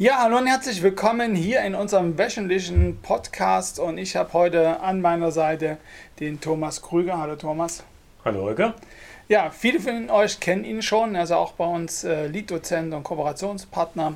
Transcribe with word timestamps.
Ja, 0.00 0.18
hallo 0.22 0.38
und 0.38 0.46
herzlich 0.46 0.80
willkommen 0.84 1.34
hier 1.34 1.62
in 1.62 1.74
unserem 1.74 2.16
wöchentlichen 2.16 3.02
Podcast 3.02 3.80
und 3.80 3.98
ich 3.98 4.14
habe 4.14 4.32
heute 4.32 4.78
an 4.78 5.00
meiner 5.00 5.32
Seite 5.32 5.76
den 6.20 6.40
Thomas 6.40 6.82
Krüger. 6.82 7.18
Hallo 7.18 7.34
Thomas. 7.34 7.82
Hallo 8.24 8.42
Holger. 8.42 8.74
Ja, 9.26 9.50
viele 9.50 9.80
von 9.80 10.08
euch 10.08 10.38
kennen 10.38 10.62
ihn 10.62 10.82
schon, 10.82 11.16
er 11.16 11.24
ist 11.24 11.32
auch 11.32 11.50
bei 11.50 11.64
uns 11.64 12.04
äh, 12.04 12.28
Lead-Dozent 12.28 12.94
und 12.94 13.02
Kooperationspartner. 13.02 14.14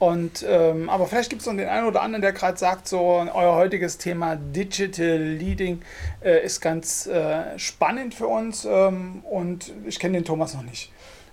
Und, 0.00 0.44
ähm, 0.44 0.90
aber 0.90 1.06
vielleicht 1.06 1.30
gibt 1.30 1.42
es 1.42 1.46
noch 1.46 1.54
den 1.54 1.68
einen 1.68 1.86
oder 1.86 2.02
anderen, 2.02 2.22
der 2.22 2.32
gerade 2.32 2.58
sagt, 2.58 2.88
so 2.88 3.24
euer 3.32 3.54
heutiges 3.54 3.98
Thema 3.98 4.34
Digital 4.34 5.18
Leading 5.18 5.82
äh, 6.24 6.44
ist 6.44 6.60
ganz 6.60 7.06
äh, 7.06 7.56
spannend 7.60 8.16
für 8.16 8.26
uns 8.26 8.64
ähm, 8.64 9.22
und 9.30 9.72
ich 9.86 10.00
kenne 10.00 10.18
den 10.18 10.24
Thomas 10.24 10.54
noch 10.54 10.64
nicht. 10.64 10.90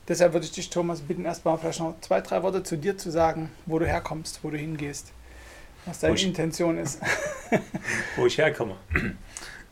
Deshalb 0.10 0.34
würde 0.34 0.48
ich 0.48 0.52
dich, 0.52 0.72
Thomas, 0.72 1.02
bitten, 1.02 1.24
erstmal 1.24 1.56
vielleicht 1.60 1.80
noch 1.80 1.94
zwei, 2.02 2.20
drei 2.22 2.42
Worte 2.42 2.64
zu 2.64 2.78
dir 2.78 2.98
zu 2.98 3.12
sagen, 3.12 3.52
wo 3.68 3.78
du 3.78 3.86
herkommst, 3.86 4.40
wo 4.44 4.50
du 4.50 4.58
hingehst, 4.58 5.14
was 5.86 6.00
deine 6.00 6.20
Intention 6.20 6.80
ist. 6.80 7.00
wo 8.18 8.26
ich 8.26 8.40
herkomme. 8.40 8.76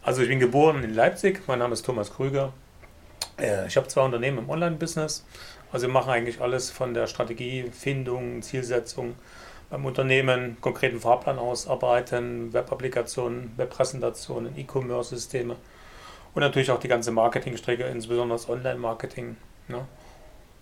Also 0.04 0.22
ich 0.22 0.30
bin 0.30 0.40
geboren 0.40 0.84
in 0.84 0.94
Leipzig, 0.94 1.42
mein 1.48 1.58
Name 1.58 1.74
ist 1.74 1.84
Thomas 1.84 2.14
Krüger. 2.14 2.54
Äh, 3.40 3.66
ich 3.66 3.78
habe 3.78 3.88
zwei 3.88 4.04
Unternehmen 4.04 4.38
im 4.38 4.50
Online-Business. 4.50 5.26
Also 5.72 5.88
wir 5.88 5.94
machen 5.94 6.12
eigentlich 6.12 6.40
alles 6.40 6.70
von 6.70 6.94
der 6.94 7.08
Strategiefindung, 7.08 8.44
Zielsetzung 8.44 9.16
beim 9.72 9.86
Unternehmen, 9.86 10.58
konkreten 10.62 11.00
Fahrplan 11.00 11.40
ausarbeiten, 11.40 12.54
Web-Applikationen, 12.54 13.54
Web-Präsentationen, 13.58 14.56
E-Commerce-Systeme 14.56 15.56
und 16.36 16.42
natürlich 16.42 16.70
auch 16.70 16.80
die 16.80 16.88
ganze 16.88 17.12
Marketingstrecke, 17.12 17.86
insbesondere 17.86 18.38
das 18.38 18.48
Online-Marketing. 18.48 19.36
Ne? 19.68 19.86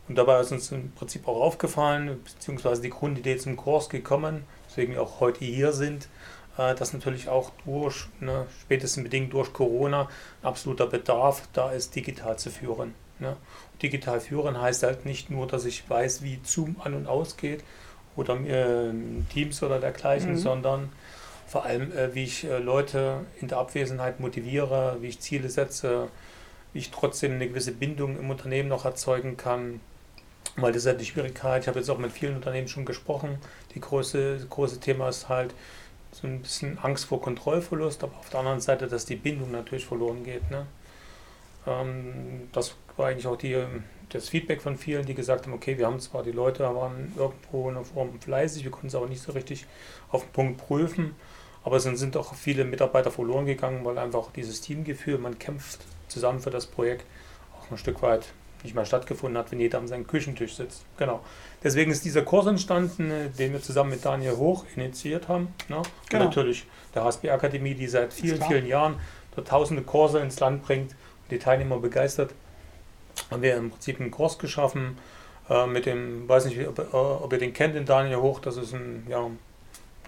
Und 0.08 0.16
dabei 0.16 0.40
ist 0.40 0.52
uns 0.52 0.72
im 0.72 0.92
Prinzip 0.92 1.28
auch 1.28 1.42
aufgefallen, 1.42 2.22
beziehungsweise 2.24 2.82
die 2.82 2.92
Grundidee 2.92 3.38
zum 3.38 3.56
Kurs 3.56 3.90
gekommen, 3.90 4.44
weswegen 4.68 4.94
wir 4.94 5.02
auch 5.02 5.20
heute 5.20 5.44
hier 5.44 5.74
sind, 5.74 6.08
äh, 6.58 6.76
dass 6.76 6.94
natürlich 6.94 7.28
auch 7.28 7.52
durch, 7.66 8.08
ne, 8.20 8.46
spätestens 8.62 9.04
bedingt 9.04 9.34
durch 9.34 9.52
Corona, 9.52 10.10
ein 10.42 10.48
absoluter 10.48 10.88
Bedarf 10.88 11.48
da 11.54 11.72
ist, 11.72 11.96
digital 11.96 12.38
zu 12.38 12.52
führen. 12.52 12.94
Ne? 13.20 13.36
Digital 13.82 14.20
führen 14.20 14.60
heißt 14.60 14.84
halt 14.84 15.06
nicht 15.06 15.30
nur, 15.30 15.48
dass 15.48 15.66
ich 15.66 15.90
weiß, 15.90 16.22
wie 16.22 16.40
Zoom 16.44 16.76
an 16.84 16.94
und 16.94 17.08
ausgeht 17.08 17.64
oder 18.16 18.36
äh, 18.36 18.94
Teams 19.34 19.64
oder 19.64 19.80
dergleichen, 19.80 20.34
mhm. 20.34 20.38
sondern 20.38 20.90
vor 21.48 21.66
allem, 21.66 21.92
äh, 21.92 22.14
wie 22.14 22.24
ich 22.24 22.44
äh, 22.44 22.60
Leute 22.60 23.26
in 23.42 23.48
der 23.48 23.58
Abwesenheit 23.58 24.20
motiviere, 24.20 24.98
wie 25.02 25.08
ich 25.08 25.20
Ziele 25.20 25.50
setze, 25.50 26.10
wie 26.74 26.80
ich 26.80 26.92
trotzdem 26.92 27.34
eine 27.34 27.48
gewisse 27.48 27.72
Bindung 27.72 28.20
im 28.20 28.30
Unternehmen 28.30 28.70
noch 28.70 28.86
erzeugen 28.86 29.38
kann, 29.38 29.80
weil 30.58 30.72
das 30.72 30.84
ist 30.84 30.88
halt 30.88 31.02
die 31.02 31.06
Schwierigkeit. 31.06 31.64
Ich 31.64 31.68
habe 31.68 31.80
jetzt 31.80 31.90
auch 31.90 31.98
mit 31.98 32.12
vielen 32.12 32.36
Unternehmen 32.36 32.68
schon 32.68 32.86
gesprochen. 32.86 33.38
Die 33.74 33.82
große, 33.82 34.48
große 34.50 34.80
Thema 34.80 35.10
ist 35.10 35.28
halt 35.28 35.54
so 36.12 36.28
ein 36.28 36.42
bisschen 36.42 36.78
Angst 36.80 37.06
vor 37.06 37.22
Kontrollverlust, 37.22 38.04
aber 38.04 38.18
auf 38.18 38.30
der 38.30 38.40
anderen 38.40 38.62
Seite, 38.62 38.88
dass 38.88 39.06
die 39.06 39.18
Bindung 39.18 39.52
natürlich 39.52 39.86
verloren 39.86 40.24
geht. 40.24 40.50
Ne? 40.50 40.66
Ähm, 41.68 42.48
das 42.54 42.76
war 42.96 43.08
eigentlich 43.08 43.28
auch 43.28 43.36
die, 43.36 43.62
das 44.10 44.30
Feedback 44.30 44.62
von 44.62 44.78
vielen, 44.78 45.06
die 45.06 45.14
gesagt 45.14 45.46
haben, 45.46 45.54
okay, 45.54 45.78
wir 45.78 45.88
haben 45.88 46.00
zwar 46.00 46.24
die 46.24 46.32
Leute, 46.32 46.64
waren 46.64 47.12
irgendwo 47.18 47.70
in 47.70 47.76
einer 47.76 47.86
Form 47.86 48.20
fleißig, 48.22 48.64
wir 48.64 48.72
konnten 48.72 48.88
es 48.88 48.96
aber 48.96 49.08
nicht 49.08 49.22
so 49.22 49.34
richtig 49.34 49.66
auf 50.10 50.24
den 50.24 50.32
Punkt 50.32 50.58
prüfen, 50.58 51.16
aber 51.66 51.78
es 51.78 51.84
sind 51.84 52.16
auch 52.16 52.34
viele 52.34 52.64
Mitarbeiter 52.64 53.12
verloren 53.12 53.46
gegangen, 53.46 53.84
weil 53.84 53.98
einfach 53.98 54.32
dieses 54.32 54.62
Teamgefühl, 54.62 55.18
man 55.18 55.38
kämpft 55.38 55.82
zusammen 56.08 56.40
für 56.40 56.52
das 56.52 56.68
Projekt, 56.68 57.06
auch 57.60 57.70
ein 57.72 57.78
Stück 57.78 58.02
weit 58.02 58.28
nicht 58.66 58.76
mehr 58.76 58.86
stattgefunden 58.86 59.38
hat, 59.38 59.52
wenn 59.52 59.60
jeder 59.60 59.78
an 59.78 59.88
seinem 59.88 60.06
Küchentisch 60.08 60.56
sitzt. 60.56 60.84
Genau. 60.98 61.22
Deswegen 61.64 61.92
ist 61.92 62.06
dieser 62.06 62.22
Kurs 62.22 62.46
entstanden, 62.46 63.10
äh, 63.10 63.30
den 63.30 63.54
wir 63.54 63.62
zusammen 63.62 63.92
mit 63.92 64.06
Daniel 64.06 64.38
Hoch 64.38 64.66
initiiert 64.76 65.28
haben. 65.28 65.54
Ne? 65.70 65.82
Genau. 66.10 66.24
Und 66.24 66.30
natürlich 66.30 66.66
der 66.94 67.04
HSB 67.04 67.30
Akademie, 67.30 67.74
die 67.74 67.88
seit 67.88 68.14
vielen, 68.14 68.42
vielen 68.42 68.68
Jahren 68.68 69.00
dort 69.36 69.48
tausende 69.48 69.84
Kurse 69.84 70.20
ins 70.20 70.40
Land 70.40 70.64
bringt 70.64 70.92
und 70.92 71.32
die 71.32 71.40
Teilnehmer 71.40 71.78
begeistert. 71.78 72.32
Haben 73.32 73.42
wir 73.42 73.56
im 73.56 73.72
Prinzip 73.72 74.00
einen 74.00 74.12
Kurs 74.12 74.38
geschaffen 74.38 74.98
äh, 75.50 75.68
mit 75.68 75.86
dem, 75.86 76.28
weiß 76.28 76.46
nicht, 76.46 76.68
ob, 76.68 76.80
äh, 76.80 76.84
ob, 76.92 77.32
ihr 77.32 77.40
den 77.40 77.54
kennt, 77.54 77.76
den 77.76 77.86
Daniel 77.86 78.18
Hoch, 78.18 78.40
das 78.40 78.58
ist 78.58 78.74
ein 78.74 79.06
ja, 79.10 79.30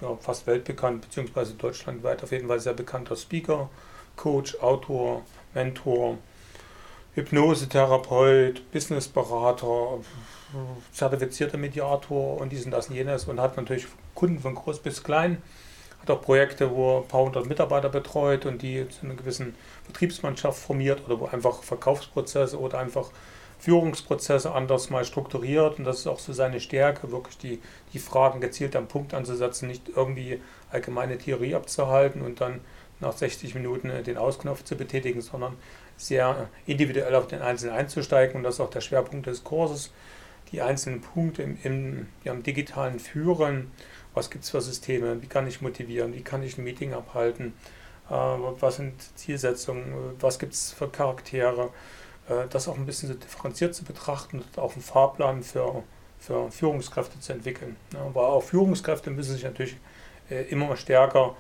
ja, 0.01 0.16
fast 0.19 0.47
weltbekannt, 0.47 1.01
beziehungsweise 1.01 1.53
deutschlandweit 1.53 2.23
auf 2.23 2.31
jeden 2.31 2.47
Fall 2.47 2.59
sehr 2.59 2.73
bekannter 2.73 3.16
Speaker, 3.16 3.69
Coach, 4.16 4.59
Autor, 4.62 5.23
Mentor, 5.53 6.17
Hypnosetherapeut, 7.17 8.72
Businessberater, 8.72 10.00
zertifizierter 10.91 11.57
Mediator 11.57 12.39
und 12.39 12.51
dies 12.51 12.66
und 12.66 12.72
das 12.72 12.89
und 12.89 12.95
jenes 12.95 13.25
und 13.25 13.41
hat 13.41 13.57
natürlich 13.57 13.88
Kunden 14.13 14.39
von 14.39 14.53
groß 14.53 14.79
bis 14.79 15.03
klein. 15.03 15.41
Hat 16.00 16.11
auch 16.11 16.22
Projekte, 16.22 16.69
wo 16.69 16.97
er 16.97 17.01
ein 17.01 17.07
paar 17.07 17.23
hundert 17.23 17.47
Mitarbeiter 17.47 17.89
betreut 17.89 18.45
und 18.45 18.61
die 18.61 18.88
zu 18.88 19.03
einer 19.05 19.16
gewissen 19.16 19.55
Betriebsmannschaft 19.88 20.61
formiert 20.61 21.01
oder 21.07 21.19
wo 21.19 21.25
einfach 21.25 21.63
Verkaufsprozesse 21.63 22.59
oder 22.59 22.78
einfach 22.78 23.09
Führungsprozesse 23.57 24.53
anders 24.53 24.91
mal 24.91 25.03
strukturiert 25.03 25.79
und 25.79 25.85
das 25.85 25.97
ist 25.97 26.07
auch 26.07 26.19
so 26.19 26.34
seine 26.34 26.59
Stärke, 26.59 27.11
wirklich 27.11 27.39
die, 27.39 27.59
die 27.94 27.99
Fragen 27.99 28.41
gezielt 28.41 28.75
am 28.75 28.88
Punkt 28.88 29.16
anzusetzen, 29.16 29.67
nicht 29.67 29.89
irgendwie 29.89 30.39
allgemeine 30.69 31.17
Theorie 31.17 31.55
abzuhalten 31.55 32.22
und 32.22 32.39
dann 32.41 32.61
nach 32.99 33.13
60 33.13 33.55
Minuten 33.55 33.91
den 34.03 34.17
Ausknopf 34.17 34.63
zu 34.63 34.75
betätigen, 34.75 35.22
sondern 35.22 35.55
sehr 35.97 36.50
individuell 36.66 37.16
auf 37.16 37.28
den 37.28 37.41
Einzelnen 37.41 37.75
einzusteigen. 37.75 38.38
Und 38.38 38.44
das 38.44 38.56
ist 38.56 38.62
auch 38.62 38.69
der 38.69 38.81
Schwerpunkt 38.81 39.25
des 39.25 39.44
Kurses, 39.44 39.91
die 40.52 40.62
einzelnen 40.62 41.02
Punkte 41.02 41.44
im, 41.44 41.58
im, 41.63 42.08
ja, 42.24 42.31
im 42.31 42.44
digitalen 42.44 43.00
Führen, 43.00 43.72
was 44.13 44.30
gibt 44.30 44.46
es 44.46 44.52
für 44.52 44.62
Systeme, 44.62 45.22
wie 45.22 45.28
kann 45.28 45.47
ich 45.47 45.62
motivieren, 45.62 46.13
wie 46.13 46.24
kann 46.24 46.41
ich 46.44 46.58
ein 46.58 46.63
Meeting 46.63 46.94
abhalten, 46.94 47.53
äh, 48.09 48.13
was 48.13 48.78
sind 48.78 48.94
Zielsetzungen, 49.18 50.16
was 50.19 50.40
gibt 50.40 50.53
es 50.53 50.72
für 50.72 50.88
Charaktere, 50.88 51.69
äh, 52.29 52.47
das 52.50 52.68
auch 52.68 52.78
ein 52.78 52.85
bisschen 52.85 53.09
so 53.09 53.16
differenziert 53.16 53.75
zu 53.75 53.84
betrachten 53.84 54.40
und 54.40 54.59
auch 54.59 54.74
einen 54.74 54.81
Fahrplan 54.81 55.44
für, 55.44 55.84
für 56.19 56.50
Führungskräfte 56.52 57.19
zu 57.19 57.34
entwickeln. 57.34 57.75
Ja, 57.94 58.02
aber 58.02 58.29
auch 58.29 58.44
Führungskräfte 58.44 59.09
müssen 59.09 59.34
sich 59.34 59.44
natürlich 59.44 59.78
äh, 60.29 60.44
immer 60.44 60.78
stärker 60.78 61.35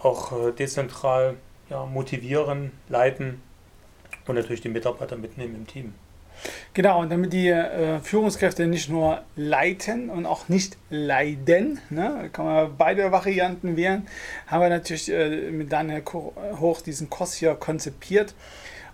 auch 0.00 0.32
äh, 0.32 0.52
dezentral 0.52 1.36
ja, 1.70 1.84
motivieren, 1.86 2.72
leiten 2.88 3.42
und 4.26 4.34
natürlich 4.34 4.60
die 4.60 4.68
Mitarbeiter 4.68 5.16
mitnehmen 5.16 5.54
im 5.54 5.66
Team. 5.66 5.94
Genau, 6.74 7.00
und 7.00 7.10
damit 7.10 7.32
die 7.32 7.48
äh, 7.48 8.00
Führungskräfte 8.00 8.66
nicht 8.66 8.90
nur 8.90 9.22
leiten 9.36 10.10
und 10.10 10.26
auch 10.26 10.48
nicht 10.48 10.76
leiden, 10.90 11.80
ne, 11.90 12.28
kann 12.32 12.44
man 12.44 12.76
beide 12.76 13.12
Varianten 13.12 13.76
wählen, 13.76 14.06
haben 14.46 14.62
wir 14.62 14.68
natürlich 14.68 15.10
äh, 15.10 15.50
mit 15.50 15.72
Daniel 15.72 16.02
Hoch 16.60 16.80
diesen 16.80 17.08
Kurs 17.08 17.34
hier 17.34 17.54
konzipiert. 17.54 18.34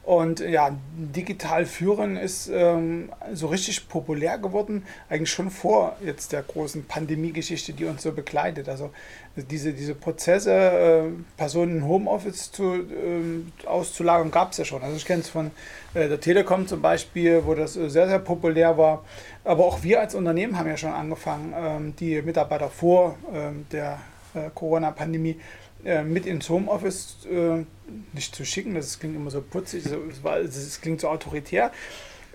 Und 0.03 0.41
ja, 0.41 0.71
digital 0.97 1.67
führen 1.67 2.17
ist 2.17 2.51
ähm, 2.53 3.11
so 3.33 3.49
richtig 3.49 3.89
populär 3.89 4.39
geworden, 4.39 4.85
eigentlich 5.11 5.31
schon 5.31 5.51
vor 5.51 5.97
jetzt 6.05 6.33
der 6.33 6.43
großen 6.43 6.87
Pandemie-Geschichte, 6.87 7.75
die 7.75 7.85
uns 7.85 8.03
so 8.03 8.13
begleitet. 8.13 8.69
Also 8.69 8.91
diese, 9.37 9.73
diese 9.75 9.95
Prozesse, 9.95 10.53
äh, 10.53 11.03
Personen 11.37 11.79
im 11.79 11.87
Homeoffice 11.87 12.51
zu, 12.51 12.77
äh, 12.77 13.67
auszulagern, 13.67 14.31
gab 14.31 14.53
es 14.53 14.59
ja 14.59 14.65
schon. 14.65 14.83
Also 14.83 14.97
ich 14.97 15.05
kenne 15.05 15.21
es 15.21 15.29
von 15.29 15.51
äh, 15.93 16.09
der 16.09 16.21
Telekom 16.21 16.67
zum 16.67 16.81
Beispiel, 16.81 17.43
wo 17.45 17.55
das 17.55 17.75
sehr, 17.75 18.09
sehr 18.09 18.19
populär 18.19 18.79
war. 18.79 19.05
Aber 19.45 19.67
auch 19.67 19.83
wir 19.83 20.01
als 20.01 20.15
Unternehmen 20.15 20.59
haben 20.59 20.67
ja 20.67 20.79
schon 20.79 20.93
angefangen, 20.93 21.55
ähm, 21.57 21.95
die 21.97 22.23
Mitarbeiter 22.23 22.71
vor 22.71 23.17
ähm, 23.33 23.67
der 23.71 24.01
äh, 24.35 24.51
Corona-Pandemie 24.55 25.39
äh, 25.85 26.03
mit 26.03 26.27
ins 26.27 26.49
Homeoffice 26.49 27.27
äh, 27.31 27.65
nicht 28.13 28.35
zu 28.35 28.45
schicken, 28.45 28.75
das 28.75 28.99
klingt 28.99 29.17
immer 29.17 29.31
so 29.31 29.41
putzig, 29.41 29.85
das 29.85 30.81
klingt 30.81 31.01
so 31.01 31.09
autoritär, 31.09 31.73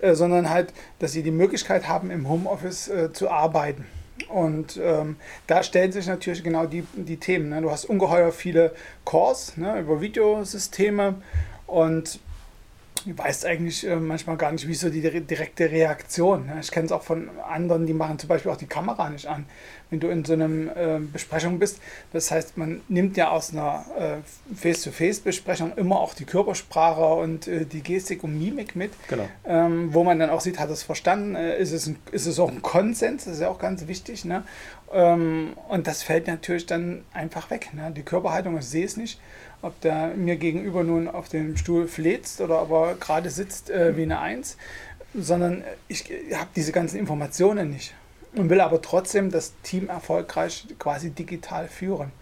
äh, 0.00 0.14
sondern 0.14 0.50
halt, 0.50 0.72
dass 0.98 1.12
sie 1.12 1.22
die 1.22 1.30
Möglichkeit 1.30 1.88
haben, 1.88 2.10
im 2.10 2.28
Homeoffice 2.28 2.88
äh, 2.88 3.12
zu 3.12 3.30
arbeiten. 3.30 3.86
Und 4.28 4.80
ähm, 4.82 5.16
da 5.46 5.62
stellen 5.62 5.92
sich 5.92 6.06
natürlich 6.06 6.42
genau 6.42 6.66
die, 6.66 6.84
die 6.94 7.18
Themen. 7.18 7.50
Ne? 7.50 7.60
Du 7.62 7.70
hast 7.70 7.84
ungeheuer 7.84 8.32
viele 8.32 8.74
Cores 9.04 9.56
ne, 9.56 9.78
über 9.80 10.00
Videosysteme 10.00 11.16
und 11.66 12.18
du 13.06 13.16
weißt 13.16 13.46
eigentlich 13.46 13.86
äh, 13.86 13.96
manchmal 13.96 14.36
gar 14.36 14.52
nicht, 14.52 14.66
wie 14.66 14.74
so 14.74 14.90
die 14.90 15.00
direkte 15.00 15.70
Reaktion. 15.70 16.46
Ne? 16.46 16.58
Ich 16.60 16.70
kenne 16.70 16.86
es 16.86 16.92
auch 16.92 17.02
von 17.02 17.30
anderen, 17.48 17.86
die 17.86 17.92
machen 17.92 18.18
zum 18.18 18.28
Beispiel 18.28 18.50
auch 18.50 18.56
die 18.56 18.66
Kamera 18.66 19.08
nicht 19.08 19.26
an, 19.26 19.46
wenn 19.90 20.00
du 20.00 20.08
in 20.08 20.24
so 20.24 20.32
einer 20.32 20.76
äh, 20.76 20.98
Besprechung 21.00 21.58
bist. 21.58 21.80
Das 22.12 22.30
heißt, 22.30 22.56
man 22.56 22.82
nimmt 22.88 23.16
ja 23.16 23.30
aus 23.30 23.52
einer 23.52 23.84
äh, 23.98 24.54
Face-to-Face-Besprechung 24.54 25.72
immer 25.76 26.00
auch 26.00 26.14
die 26.14 26.24
Körpersprache 26.24 27.14
und 27.14 27.46
äh, 27.46 27.64
die 27.64 27.82
Gestik 27.82 28.24
und 28.24 28.38
Mimik 28.38 28.74
mit, 28.74 28.92
genau. 29.08 29.28
ähm, 29.44 29.94
wo 29.94 30.02
man 30.02 30.18
dann 30.18 30.30
auch 30.30 30.40
sieht, 30.40 30.58
hat 30.58 30.70
es 30.70 30.82
verstanden, 30.82 31.36
ist, 31.36 31.72
es 31.72 31.86
ein, 31.86 31.96
ist 32.10 32.26
es 32.26 32.38
auch 32.40 32.50
ein 32.50 32.62
Konsens, 32.62 33.24
das 33.24 33.34
ist 33.34 33.40
ja 33.40 33.48
auch 33.48 33.58
ganz 33.58 33.86
wichtig. 33.86 34.24
Ne? 34.24 34.42
Ähm, 34.92 35.54
und 35.68 35.86
das 35.86 36.02
fällt 36.02 36.26
natürlich 36.26 36.66
dann 36.66 37.04
einfach 37.12 37.50
weg. 37.50 37.70
Ne? 37.72 37.92
Die 37.96 38.02
Körperhaltung, 38.02 38.58
ich 38.58 38.64
sehe 38.64 38.84
es 38.84 38.96
nicht 38.96 39.20
ob 39.62 39.80
der 39.80 40.08
mir 40.16 40.36
gegenüber 40.36 40.84
nun 40.84 41.08
auf 41.08 41.28
dem 41.28 41.56
Stuhl 41.56 41.88
fläzt 41.88 42.40
oder 42.40 42.62
ob 42.62 42.70
er 42.70 42.94
gerade 42.94 43.30
sitzt 43.30 43.70
äh, 43.70 43.96
wie 43.96 44.02
eine 44.02 44.20
Eins, 44.20 44.56
sondern 45.14 45.64
ich 45.88 46.04
habe 46.34 46.48
diese 46.54 46.72
ganzen 46.72 46.98
Informationen 46.98 47.70
nicht. 47.70 47.94
und 48.34 48.50
will 48.50 48.60
aber 48.60 48.82
trotzdem 48.82 49.30
das 49.30 49.54
Team 49.62 49.88
erfolgreich 49.88 50.66
quasi 50.78 51.10
digital 51.10 51.68
führen. 51.68 52.12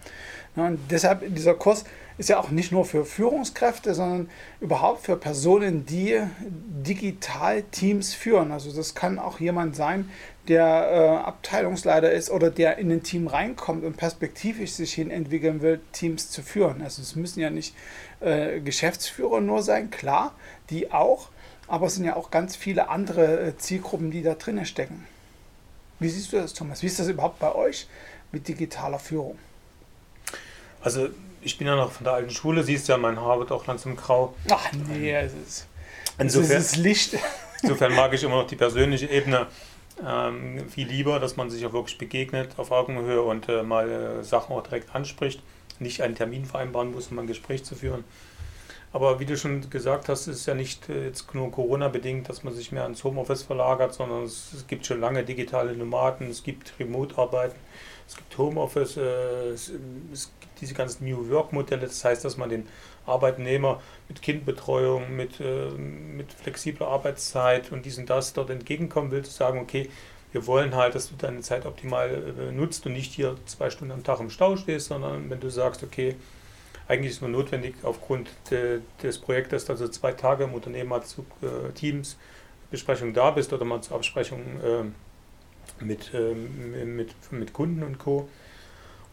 und 0.54 0.78
deshalb 0.90 1.34
dieser 1.34 1.54
Kurs 1.54 1.84
ist 2.16 2.28
ja 2.28 2.38
auch 2.38 2.50
nicht 2.50 2.70
nur 2.70 2.84
für 2.84 3.04
Führungskräfte, 3.04 3.94
sondern 3.94 4.30
überhaupt 4.60 5.04
für 5.04 5.16
Personen, 5.16 5.84
die 5.84 6.20
digital 6.38 7.62
Teams 7.64 8.14
führen. 8.14 8.52
Also 8.52 8.72
das 8.72 8.94
kann 8.94 9.18
auch 9.18 9.40
jemand 9.40 9.74
sein, 9.74 10.08
der 10.48 11.22
äh, 11.22 11.26
Abteilungsleiter 11.26 12.12
ist 12.12 12.30
oder 12.30 12.50
der 12.50 12.78
in 12.78 12.90
ein 12.90 13.02
Team 13.02 13.26
reinkommt 13.26 13.84
und 13.84 13.96
perspektivisch 13.96 14.72
sich 14.72 14.92
hin 14.92 15.10
entwickeln 15.10 15.62
will, 15.62 15.80
Teams 15.92 16.30
zu 16.30 16.42
führen. 16.42 16.82
Also 16.82 17.02
es 17.02 17.16
müssen 17.16 17.40
ja 17.40 17.50
nicht 17.50 17.74
äh, 18.20 18.60
Geschäftsführer 18.60 19.40
nur 19.40 19.62
sein, 19.62 19.90
klar, 19.90 20.34
die 20.70 20.92
auch, 20.92 21.28
aber 21.66 21.86
es 21.86 21.94
sind 21.94 22.04
ja 22.04 22.16
auch 22.16 22.30
ganz 22.30 22.56
viele 22.56 22.88
andere 22.88 23.40
äh, 23.40 23.56
Zielgruppen, 23.56 24.10
die 24.10 24.22
da 24.22 24.34
drinnen 24.34 24.66
stecken. 24.66 25.06
Wie 25.98 26.08
siehst 26.08 26.32
du 26.32 26.36
das, 26.36 26.52
Thomas? 26.52 26.82
Wie 26.82 26.86
ist 26.86 26.98
das 26.98 27.08
überhaupt 27.08 27.38
bei 27.38 27.54
euch 27.54 27.88
mit 28.32 28.46
digitaler 28.48 28.98
Führung? 28.98 29.38
Also 30.82 31.08
ich 31.40 31.56
bin 31.56 31.66
ja 31.66 31.76
noch 31.76 31.92
von 31.92 32.04
der 32.04 32.14
alten 32.14 32.30
Schule, 32.30 32.62
siehst 32.62 32.88
ja, 32.88 32.96
mein 32.98 33.18
Haar 33.18 33.38
wird 33.38 33.52
auch 33.52 33.66
langsam 33.66 33.96
grau. 33.96 34.34
Ach 34.50 34.70
nee, 34.88 35.14
es 35.14 35.32
ist, 35.32 35.66
insofern, 36.18 36.58
es 36.58 36.72
ist 36.72 36.76
Licht. 36.76 37.18
Insofern 37.62 37.94
mag 37.94 38.12
ich 38.12 38.22
immer 38.22 38.36
noch 38.42 38.46
die 38.46 38.56
persönliche 38.56 39.06
Ebene 39.06 39.46
ähm, 40.04 40.68
viel 40.68 40.88
lieber, 40.88 41.20
dass 41.20 41.36
man 41.36 41.50
sich 41.50 41.64
auch 41.66 41.72
wirklich 41.72 41.98
begegnet 41.98 42.58
auf 42.58 42.70
Augenhöhe 42.70 43.22
und 43.22 43.48
äh, 43.48 43.62
mal 43.62 43.90
äh, 43.90 44.24
Sachen 44.24 44.54
auch 44.54 44.62
direkt 44.62 44.94
anspricht, 44.94 45.40
nicht 45.78 46.02
einen 46.02 46.14
Termin 46.14 46.44
vereinbaren 46.44 46.92
muss, 46.92 47.08
um 47.08 47.18
ein 47.18 47.26
Gespräch 47.26 47.64
zu 47.64 47.74
führen. 47.74 48.04
Aber 48.92 49.18
wie 49.18 49.26
du 49.26 49.36
schon 49.36 49.68
gesagt 49.70 50.08
hast, 50.08 50.28
ist 50.28 50.46
ja 50.46 50.54
nicht 50.54 50.88
äh, 50.88 51.06
jetzt 51.06 51.34
nur 51.34 51.50
Corona-bedingt, 51.50 52.28
dass 52.28 52.44
man 52.44 52.54
sich 52.54 52.72
mehr 52.72 52.84
ans 52.84 53.02
Homeoffice 53.02 53.42
verlagert, 53.42 53.92
sondern 53.94 54.22
es, 54.22 54.52
es 54.52 54.66
gibt 54.66 54.86
schon 54.86 55.00
lange 55.00 55.24
digitale 55.24 55.76
Nomaden, 55.76 56.30
es 56.30 56.42
gibt 56.42 56.74
Remote-Arbeiten, 56.78 57.58
es 58.06 58.16
gibt 58.16 58.36
Homeoffice, 58.38 58.96
äh, 58.96 59.48
es, 59.50 59.72
es, 60.12 60.30
gibt 60.40 60.60
diese 60.60 60.74
ganzen 60.74 61.04
New 61.04 61.28
Work-Modelle. 61.30 61.82
Das 61.82 62.04
heißt, 62.04 62.24
dass 62.24 62.36
man 62.36 62.48
den 62.50 62.66
Arbeitnehmer 63.06 63.80
mit 64.08 64.22
Kindbetreuung, 64.22 65.14
mit, 65.14 65.40
äh, 65.40 65.70
mit 65.70 66.32
flexibler 66.32 66.88
Arbeitszeit 66.88 67.72
und 67.72 67.84
diesen 67.84 68.06
das 68.06 68.32
dort 68.32 68.50
entgegenkommen 68.50 69.10
will, 69.10 69.24
zu 69.24 69.32
sagen, 69.32 69.58
okay, 69.60 69.88
wir 70.32 70.46
wollen 70.46 70.74
halt, 70.74 70.94
dass 70.94 71.08
du 71.08 71.14
deine 71.16 71.40
Zeit 71.40 71.64
optimal 71.64 72.34
äh, 72.38 72.52
nutzt 72.52 72.86
und 72.86 72.92
nicht 72.92 73.12
hier 73.12 73.36
zwei 73.46 73.70
Stunden 73.70 73.92
am 73.92 74.02
Tag 74.02 74.20
im 74.20 74.30
Stau 74.30 74.56
stehst, 74.56 74.88
sondern 74.88 75.30
wenn 75.30 75.40
du 75.40 75.48
sagst, 75.48 75.82
okay, 75.82 76.16
eigentlich 76.88 77.12
ist 77.12 77.20
nur 77.22 77.30
notwendig 77.30 77.76
aufgrund 77.82 78.30
de, 78.50 78.80
des 79.02 79.18
Projektes, 79.18 79.64
dass 79.64 79.78
du 79.78 79.90
zwei 79.90 80.12
Tage 80.12 80.44
im 80.44 80.54
Unternehmen 80.54 80.90
mal 80.90 81.02
zu 81.02 81.24
äh, 81.40 81.72
Teams 81.72 82.16
Besprechung 82.70 83.14
da 83.14 83.30
bist 83.30 83.52
oder 83.52 83.64
mal 83.64 83.80
zur 83.80 83.96
Absprechung 83.96 84.40
äh, 84.40 84.84
mit, 85.80 86.12
äh, 86.14 86.34
mit, 86.34 87.14
mit 87.30 87.52
Kunden 87.52 87.82
und 87.82 87.98
Co. 87.98 88.28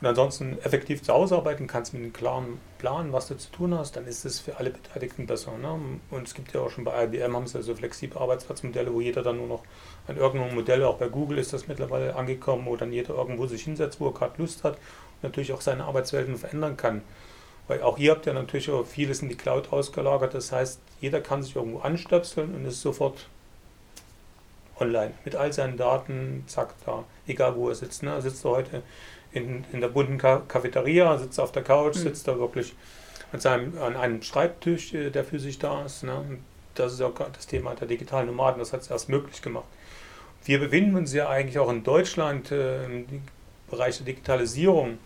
Und 0.02 0.08
ansonsten 0.08 0.58
effektiv 0.64 1.04
zu 1.04 1.14
Hause 1.14 1.36
arbeiten 1.36 1.68
kannst 1.68 1.94
mit 1.94 2.02
einem 2.02 2.12
klaren 2.12 2.60
Plan, 2.80 3.14
was 3.14 3.28
du 3.28 3.38
zu 3.38 3.52
tun 3.52 3.78
hast, 3.78 3.96
dann 3.96 4.08
ist 4.08 4.26
es 4.26 4.40
für 4.40 4.58
alle 4.58 4.72
Beteiligten 4.72 5.28
besser. 5.28 5.56
Ne? 5.60 5.80
Und 6.10 6.28
es 6.28 6.34
gibt 6.34 6.54
ja 6.54 6.62
auch 6.62 6.72
schon 6.72 6.84
bei 6.84 7.04
IBM 7.04 7.36
haben 7.36 7.46
sie 7.46 7.60
ja 7.60 7.64
so 7.64 7.76
flexible 7.76 8.18
Arbeitsplatzmodelle, 8.18 8.92
wo 8.92 9.00
jeder 9.00 9.22
dann 9.22 9.38
nur 9.38 9.46
noch 9.46 9.64
an 10.08 10.18
irgendeinem 10.18 10.56
Modell, 10.56 10.84
auch 10.86 10.98
bei 10.98 11.08
Google 11.08 11.38
ist 11.38 11.54
das 11.54 11.68
mittlerweile 11.68 12.16
angekommen, 12.16 12.66
wo 12.66 12.76
dann 12.76 12.92
jeder 12.92 13.14
irgendwo 13.14 13.46
sich 13.46 13.64
hinsetzt, 13.64 14.00
wo 14.00 14.08
er 14.08 14.14
gerade 14.14 14.42
Lust 14.42 14.64
hat 14.64 14.74
und 14.74 15.24
natürlich 15.24 15.54
auch 15.54 15.62
seine 15.62 15.84
Arbeitswelten 15.84 16.36
verändern 16.36 16.78
kann. 16.78 17.04
Weil 17.68 17.84
auch 17.84 18.00
ihr 18.00 18.12
habt 18.12 18.26
ja 18.26 18.34
natürlich 18.34 18.72
vieles 18.88 19.22
in 19.22 19.30
die 19.30 19.38
Cloud 19.38 19.72
ausgelagert. 19.72 20.34
Das 20.34 20.52
heißt, 20.52 20.82
jeder 21.00 21.22
kann 21.22 21.44
sich 21.44 21.56
irgendwo 21.56 21.80
anstöpseln 21.80 22.56
und 22.56 22.66
ist 22.66 22.82
sofort 22.82 23.28
online 24.82 25.14
mit 25.24 25.36
all 25.36 25.54
seinen 25.54 25.78
Daten, 25.78 26.44
zack, 26.48 26.74
da, 26.86 27.06
egal 27.28 27.56
wo 27.56 27.70
er 27.70 27.76
sitzt. 27.76 28.04
Ne? 28.04 28.22
Sitzt 28.22 28.44
er 28.44 28.52
heute 28.52 28.84
in, 29.32 29.64
in 29.72 29.80
der 29.82 29.88
bunten 29.88 30.18
Cafeteria, 30.18 31.18
sitzt 31.18 31.40
auf 31.40 31.52
der 31.52 31.64
Couch, 31.64 31.96
mhm. 31.96 32.02
sitzt 32.02 32.28
da 32.28 32.38
wirklich 32.38 32.74
an, 33.32 33.40
seinem, 33.40 33.78
an 33.82 33.96
einem 33.96 34.22
Schreibtisch, 34.22 34.94
äh, 34.94 35.10
der 35.10 35.24
für 35.24 35.40
sich 35.40 35.60
da 35.60 35.86
ist. 35.86 36.04
Ne? 36.04 36.40
Das 36.76 36.94
ist 36.94 37.02
auch 37.02 37.14
das 37.14 37.48
Thema 37.48 37.76
der 37.76 37.88
digitalen 37.88 38.28
Nomaden, 38.28 38.60
das 38.60 38.74
hat 38.74 38.82
es 38.82 38.90
erst 38.90 39.10
möglich 39.10 39.42
gemacht. 39.42 39.66
Wir 40.44 40.60
befinden 40.60 40.96
uns 40.96 41.14
ja 41.14 41.30
eigentlich 41.30 41.60
auch 41.60 41.70
in 41.70 41.84
Deutschland 41.84 42.52
äh, 42.52 42.86
im 42.86 43.22
Bereich 43.70 43.98
der 43.98 44.06
Digitalisierung 44.08 44.98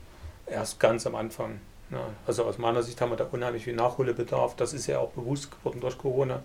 erst 0.46 0.80
ganz 0.80 1.06
am 1.06 1.16
Anfang. 1.16 1.60
Ja, 1.92 2.08
also 2.26 2.46
aus 2.46 2.58
meiner 2.58 2.82
Sicht 2.82 3.00
haben 3.02 3.12
wir 3.12 3.18
da 3.18 3.28
unheimlich 3.32 3.64
viel 3.66 3.76
Nachholbedarf. 3.76 4.56
Das 4.56 4.74
ist 4.74 4.88
ja 4.88 5.00
auch 5.00 5.12
bewusst 5.12 5.52
geworden 5.52 5.82
durch 5.82 5.98
Corona, 5.98 6.42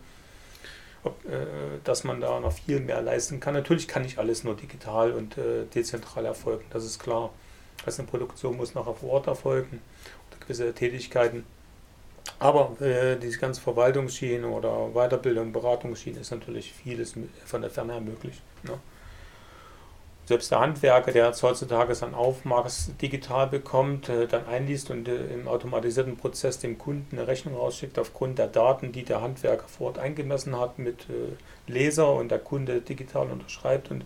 ob, 1.05 1.25
äh, 1.25 1.47
dass 1.85 2.05
man 2.05 2.21
da 2.21 2.41
noch 2.41 2.53
viel 2.53 2.81
mehr 2.81 3.03
leisten 3.03 3.41
kann. 3.41 3.55
Natürlich 3.55 3.89
kann 3.89 4.03
nicht 4.03 4.19
alles 4.19 4.45
nur 4.45 4.57
digital 4.57 5.13
und 5.13 5.39
äh, 5.39 5.65
dezentral 5.75 6.25
erfolgen, 6.27 6.65
das 6.71 6.85
ist 6.85 6.99
klar. 6.99 7.31
Also 7.87 8.03
eine 8.03 8.11
Produktion 8.11 8.57
muss 8.57 8.75
nachher 8.75 8.95
vor 8.95 9.11
Ort 9.11 9.27
erfolgen 9.27 9.81
oder 10.29 10.41
gewisse 10.41 10.73
Tätigkeiten. 10.75 11.45
Aber 12.39 12.81
äh, 12.81 13.17
diese 13.17 13.39
ganze 13.39 13.61
Verwaltungsschiene 13.61 14.47
oder 14.47 14.91
Weiterbildung, 14.93 15.53
Beratungsschiene 15.53 16.21
ist 16.21 16.31
natürlich 16.31 16.73
vieles 16.73 17.15
von 17.47 17.63
der 17.63 17.71
Ferne 17.71 18.01
möglich. 18.01 18.41
Ne? 18.63 18.79
Selbst 20.31 20.53
der 20.53 20.61
Handwerker, 20.61 21.11
der 21.11 21.27
jetzt 21.27 21.43
heutzutage 21.43 21.93
sein 21.97 22.15
Aufmaß 22.15 22.93
digital 23.03 23.49
bekommt, 23.49 24.09
äh, 24.09 24.29
dann 24.29 24.47
einliest 24.47 24.89
und 24.91 25.09
äh, 25.09 25.27
im 25.35 25.49
automatisierten 25.49 26.17
Prozess 26.17 26.61
dem 26.61 26.79
Kunden 26.79 27.19
eine 27.19 27.27
Rechnung 27.27 27.57
rausschickt 27.57 27.99
aufgrund 27.99 28.39
der 28.39 28.47
Daten, 28.47 28.93
die 28.93 29.03
der 29.03 29.23
Handwerker 29.23 29.67
vor 29.67 29.89
Ort 29.89 29.99
eingemessen 29.99 30.57
hat 30.57 30.79
mit 30.79 31.01
äh, 31.11 31.35
Leser 31.67 32.15
und 32.15 32.31
der 32.31 32.39
Kunde 32.39 32.81
digital 32.81 33.29
unterschreibt 33.29 33.91
und 33.91 34.05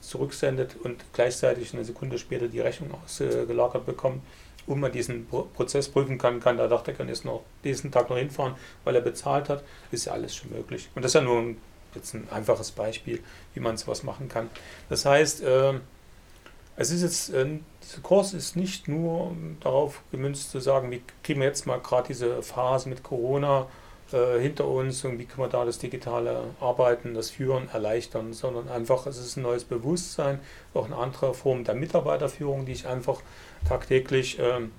zurücksendet 0.00 0.76
und 0.82 1.04
gleichzeitig 1.12 1.74
eine 1.74 1.84
Sekunde 1.84 2.16
später 2.16 2.48
die 2.48 2.60
Rechnung 2.60 2.90
ausgelagert 3.04 3.84
bekommt, 3.84 4.22
um 4.66 4.80
man 4.80 4.90
diesen 4.92 5.26
Prozess 5.26 5.90
prüfen 5.90 6.16
kann, 6.16 6.40
kann 6.40 6.56
der 6.56 6.68
Dachdecker 6.68 7.04
jetzt 7.04 7.26
noch 7.26 7.42
diesen 7.64 7.92
Tag 7.92 8.08
noch 8.08 8.16
hinfahren, 8.16 8.54
weil 8.84 8.94
er 8.94 9.02
bezahlt 9.02 9.50
hat, 9.50 9.62
ist 9.90 10.06
ja 10.06 10.12
alles 10.12 10.34
schon 10.34 10.52
möglich. 10.52 10.88
Und 10.94 11.04
das 11.04 11.10
ist 11.10 11.16
ja 11.16 11.20
nur 11.20 11.38
ein 11.38 11.56
jetzt 11.94 12.14
ein 12.14 12.28
einfaches 12.30 12.70
Beispiel, 12.70 13.20
wie 13.54 13.60
man 13.60 13.76
sowas 13.76 14.02
machen 14.02 14.28
kann. 14.28 14.50
Das 14.88 15.04
heißt, 15.04 15.42
äh, 15.42 15.74
es 16.76 16.90
ist 16.90 17.02
jetzt, 17.02 17.30
äh, 17.30 17.58
dieser 17.82 18.00
Kurs 18.02 18.34
ist 18.34 18.56
nicht 18.56 18.88
nur 18.88 19.34
darauf 19.60 20.02
gemünzt 20.12 20.50
zu 20.50 20.60
sagen, 20.60 20.90
wie 20.90 21.02
kriegen 21.22 21.40
wir 21.40 21.48
jetzt 21.48 21.66
mal 21.66 21.80
gerade 21.80 22.08
diese 22.08 22.42
Phase 22.42 22.88
mit 22.88 23.02
Corona 23.02 23.66
äh, 24.12 24.40
hinter 24.40 24.66
uns 24.68 25.04
und 25.04 25.18
wie 25.18 25.24
können 25.24 25.46
wir 25.46 25.48
da 25.48 25.64
das 25.64 25.78
digitale 25.78 26.44
Arbeiten, 26.60 27.14
das 27.14 27.30
Führen 27.30 27.68
erleichtern, 27.72 28.32
sondern 28.32 28.68
einfach, 28.68 29.06
es 29.06 29.18
ist 29.18 29.36
ein 29.36 29.42
neues 29.42 29.64
Bewusstsein, 29.64 30.40
auch 30.72 30.86
eine 30.86 30.96
andere 30.96 31.34
Form 31.34 31.64
der 31.64 31.74
Mitarbeiterführung, 31.74 32.64
die 32.64 32.72
ich 32.72 32.86
einfach 32.86 33.20
tagtäglich 33.66 34.38
ähm, 34.40 34.70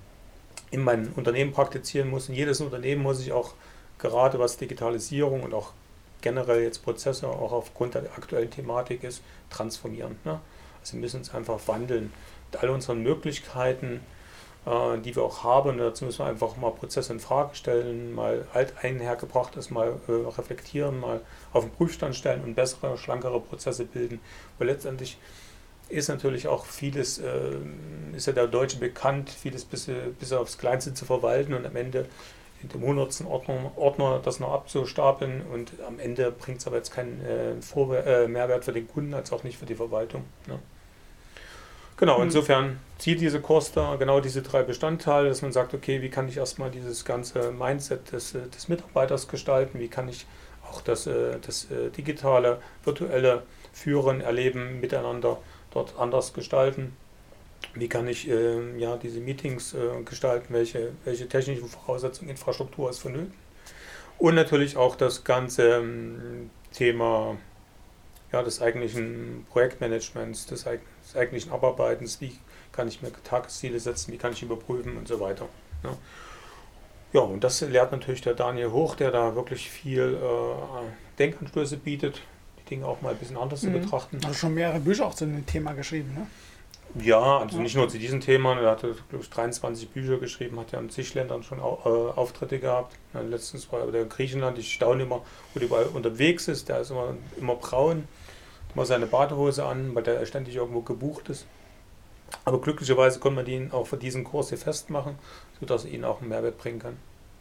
in 0.72 0.84
meinem 0.84 1.12
Unternehmen 1.16 1.52
praktizieren 1.52 2.10
muss. 2.10 2.30
Und 2.30 2.36
jedes 2.36 2.62
Unternehmen 2.62 3.04
muss 3.04 3.18
sich 3.18 3.32
auch 3.32 3.54
gerade 3.98 4.40
was 4.40 4.58
Digitalisierung 4.58 5.44
und 5.44 5.54
auch 5.54 5.74
generell 6.22 6.64
jetzt 6.64 6.84
Prozesse 6.84 7.28
auch 7.28 7.52
aufgrund 7.52 7.96
der 7.96 8.04
aktuellen 8.18 8.52
Thematik 8.52 9.04
ist, 9.04 9.22
transformieren. 9.50 10.18
Ne? 10.24 10.40
Also 10.82 10.94
wir 10.94 11.02
müssen 11.02 11.18
uns 11.18 11.34
einfach 11.34 11.60
wandeln. 11.68 12.12
Mit 12.52 12.64
all 12.64 12.70
unseren 12.70 13.02
Möglichkeiten, 13.04 14.02
äh, 14.66 14.98
die 15.00 15.16
wir 15.16 15.24
auch 15.24 15.44
haben, 15.44 15.78
dazu 15.78 16.06
müssen 16.06 16.20
wir 16.20 16.26
einfach 16.26 16.58
mal 16.58 16.72
Prozesse 16.72 17.14
in 17.14 17.20
Frage 17.20 17.56
stellen, 17.56 18.14
mal 18.14 18.46
alteinhergebrachtes 18.54 19.70
mal 19.70 20.00
äh, 20.08 20.12
reflektieren, 20.12 21.00
mal 21.00 21.22
auf 21.54 21.64
den 21.64 21.72
Prüfstand 21.72 22.16
stellen 22.16 22.44
und 22.44 22.56
bessere, 22.56 22.98
schlankere 22.98 23.40
Prozesse 23.40 23.86
bilden. 23.86 24.20
Weil 24.58 24.68
letztendlich 24.68 25.18
ist 25.90 26.08
natürlich 26.08 26.48
auch 26.48 26.66
vieles, 26.66 27.20
äh, 27.20 27.58
ist 28.16 28.28
ja 28.28 28.34
der 28.34 28.48
Deutsche 28.48 28.78
bekannt, 28.78 29.30
vieles 29.30 29.66
bis, 29.66 29.90
bis 30.20 30.34
aufs 30.34 30.58
Kleinste 30.58 30.94
zu 30.94 31.06
verwalten 31.06 31.54
und 31.54 31.66
am 31.66 31.76
Ende 31.76 32.06
in 32.62 32.70
dem 32.70 32.82
hundertsten 32.82 33.26
Ordner, 33.28 33.72
Ordner 33.76 34.22
das 34.24 34.40
noch 34.40 34.52
abzustapeln 34.52 35.42
und 35.54 35.72
am 35.88 36.00
Ende 36.00 36.32
bringt 36.32 36.60
es 36.60 36.68
aber 36.68 36.78
jetzt 36.78 36.92
keinen 36.92 37.22
äh, 37.26 37.54
äh, 37.54 38.28
Mehrwert 38.28 38.66
für 38.66 38.74
den 38.74 38.88
Kunden 38.88 39.14
als 39.14 39.32
auch 39.32 39.44
nicht 39.44 39.58
für 39.58 39.66
die 39.66 39.76
Verwaltung. 39.76 40.26
Ne? 40.48 40.60
Genau, 41.98 42.18
mhm. 42.18 42.26
insofern 42.26 42.80
zieht 42.98 43.22
diese 43.22 43.42
Kurs 43.42 43.72
da 43.72 43.96
genau 43.96 44.20
diese 44.20 44.42
drei 44.42 44.64
Bestandteile, 44.64 45.30
dass 45.30 45.42
man 45.42 45.52
sagt, 45.52 45.74
okay, 45.74 46.02
wie 46.02 46.10
kann 46.10 46.28
ich 46.28 46.38
erstmal 46.38 46.72
dieses 46.72 47.06
ganze 47.06 47.52
Mindset 47.52 48.12
des, 48.12 48.36
äh, 48.36 48.48
des 48.48 48.68
Mitarbeiters 48.68 49.28
gestalten, 49.28 49.80
wie 49.80 49.88
kann 49.88 50.10
ich 50.10 50.26
auch 50.70 50.82
das, 50.82 51.08
äh, 51.08 51.40
das 51.46 51.72
äh, 51.72 51.90
digitale, 51.90 52.62
virtuelle 52.84 53.44
Führen, 53.72 54.22
Erleben 54.22 54.80
miteinander 54.82 55.38
dort 55.72 55.94
anders 55.98 56.34
gestalten 56.34 56.96
wie 57.74 57.90
kann 57.90 58.08
ich 58.08 58.30
äh, 58.30 58.78
ja, 58.78 58.98
diese 58.98 59.20
Meetings 59.20 59.74
äh, 59.74 60.02
gestalten, 60.04 60.54
welche, 60.54 60.94
welche 61.06 61.28
technischen 61.28 61.68
Voraussetzungen, 61.68 62.30
Infrastruktur 62.30 62.90
ist 62.90 63.00
vonnöten. 63.00 63.34
Und 64.18 64.36
natürlich 64.36 64.76
auch 64.76 64.96
das 64.96 65.24
ganze 65.24 65.78
ähm, 65.78 66.50
Thema 66.74 67.38
ja, 68.32 68.44
des 68.44 68.62
eigentlichen 68.62 69.46
Projektmanagements, 69.50 70.46
des, 70.46 70.64
des, 70.66 71.16
eigentlichen 71.16 71.52
Abarbeitens, 71.52 72.20
wie 72.22 72.38
kann 72.72 72.88
ich 72.88 73.02
mir 73.02 73.12
Tagesziele 73.24 73.80
setzen, 73.80 74.12
wie 74.14 74.18
kann 74.18 74.34
ich 74.34 74.44
überprüfen 74.44 74.98
und 74.98 75.08
so 75.08 75.20
weiter. 75.20 75.48
Ja. 75.84 75.98
Ja, 77.12 77.22
und 77.22 77.44
das 77.44 77.62
lehrt 77.62 77.92
natürlich 77.92 78.22
der 78.22 78.36
Daniel 78.36 78.70
Hoch, 78.70 78.96
der 78.96 79.10
da 79.10 79.34
wirklich 79.34 79.70
viel 79.72 80.16
äh, 80.22 81.18
Denkanstöße 81.18 81.78
bietet. 81.78 82.22
Die 82.60 82.70
Dinge 82.70 82.86
auch 82.86 83.02
mal 83.02 83.14
ein 83.14 83.18
bisschen 83.18 83.38
anders 83.38 83.64
mhm. 83.64 83.74
zu 83.74 83.80
betrachten. 83.80 84.20
Also 84.24 84.36
schon 84.36 84.54
mehrere 84.54 84.80
Bücher 84.80 85.08
auch 85.08 85.16
zu 85.16 85.26
dem 85.26 85.44
Thema 85.46 85.74
geschrieben, 85.74 86.14
ne? 86.14 86.28
Ja, 86.96 87.38
also 87.38 87.60
nicht 87.60 87.76
nur 87.76 87.88
zu 87.88 88.00
diesem 88.00 88.20
Thema, 88.20 88.60
er 88.60 88.72
hatte, 88.72 88.96
glaube 89.10 89.24
ich, 89.24 89.30
23 89.30 89.90
Bücher 89.90 90.18
geschrieben, 90.18 90.60
hat 90.60 90.72
ja 90.72 90.80
in 90.80 90.90
zig 90.90 91.14
Ländern 91.14 91.44
schon 91.44 91.60
äh, 91.60 91.62
Auftritte 91.62 92.60
gehabt. 92.60 92.96
Letztens 93.14 93.72
war 93.72 93.82
er 93.82 93.94
in 93.94 94.10
Griechenland, 94.10 94.58
ich 94.58 94.74
staune 94.74 95.04
immer, 95.04 95.22
wo 95.54 95.60
der 95.60 95.68
überall 95.68 95.86
unterwegs 95.86 96.48
ist, 96.48 96.68
der 96.68 96.82
ist 96.82 96.90
immer, 96.90 97.16
immer 97.38 97.56
braun, 97.56 98.08
immer 98.74 98.86
seine 98.86 99.06
Badehose 99.06 99.66
an, 99.66 99.94
weil 99.94 100.04
der 100.04 100.26
ständig 100.26 100.56
irgendwo 100.56 100.82
gebucht 100.82 101.30
ist. 101.30 101.46
Aber 102.44 102.60
glücklicherweise 102.60 103.20
konnte 103.20 103.36
man 103.36 103.46
ihn 103.46 103.72
auch 103.72 103.86
für 103.86 103.98
diesen 103.98 104.24
Kurs 104.24 104.50
hier 104.50 104.58
festmachen, 104.58 105.16
sodass 105.60 105.86
er 105.86 105.92
ihn 105.92 106.06
auch 106.06 106.22
einen 106.22 106.30
Mehrwert 106.30 106.58
bringen 106.58 106.80
kann. 106.80 106.98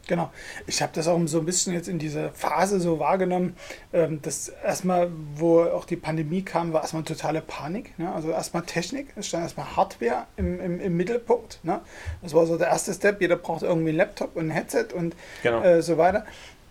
Genau. 0.09 0.31
Ich 0.65 0.81
habe 0.81 0.91
das 0.95 1.07
auch 1.07 1.19
so 1.27 1.37
ein 1.37 1.45
bisschen 1.45 1.71
jetzt 1.71 1.87
in 1.87 1.99
dieser 1.99 2.31
Phase 2.31 2.79
so 2.79 2.97
wahrgenommen, 2.97 3.55
ähm, 3.93 4.19
dass 4.23 4.49
erstmal, 4.49 5.11
wo 5.35 5.61
auch 5.61 5.85
die 5.85 5.97
Pandemie 5.97 6.41
kam, 6.41 6.73
war 6.73 6.81
erstmal 6.81 7.03
totale 7.03 7.41
Panik. 7.41 7.97
Ne? 7.99 8.11
Also 8.11 8.31
erstmal 8.31 8.63
Technik, 8.63 9.09
es 9.15 9.27
stand 9.27 9.43
erstmal 9.43 9.75
Hardware 9.75 10.25
im, 10.35 10.59
im, 10.59 10.79
im 10.79 10.97
Mittelpunkt. 10.97 11.59
Ne? 11.61 11.81
Das 12.23 12.33
war 12.33 12.47
so 12.47 12.57
der 12.57 12.69
erste 12.69 12.91
Step. 12.91 13.21
Jeder 13.21 13.35
braucht 13.35 13.61
irgendwie 13.61 13.89
einen 13.89 13.99
Laptop 13.99 14.35
und 14.35 14.47
ein 14.47 14.49
Headset 14.49 14.87
und 14.95 15.15
genau. 15.43 15.61
äh, 15.61 15.83
so 15.83 15.99
weiter. 15.99 16.25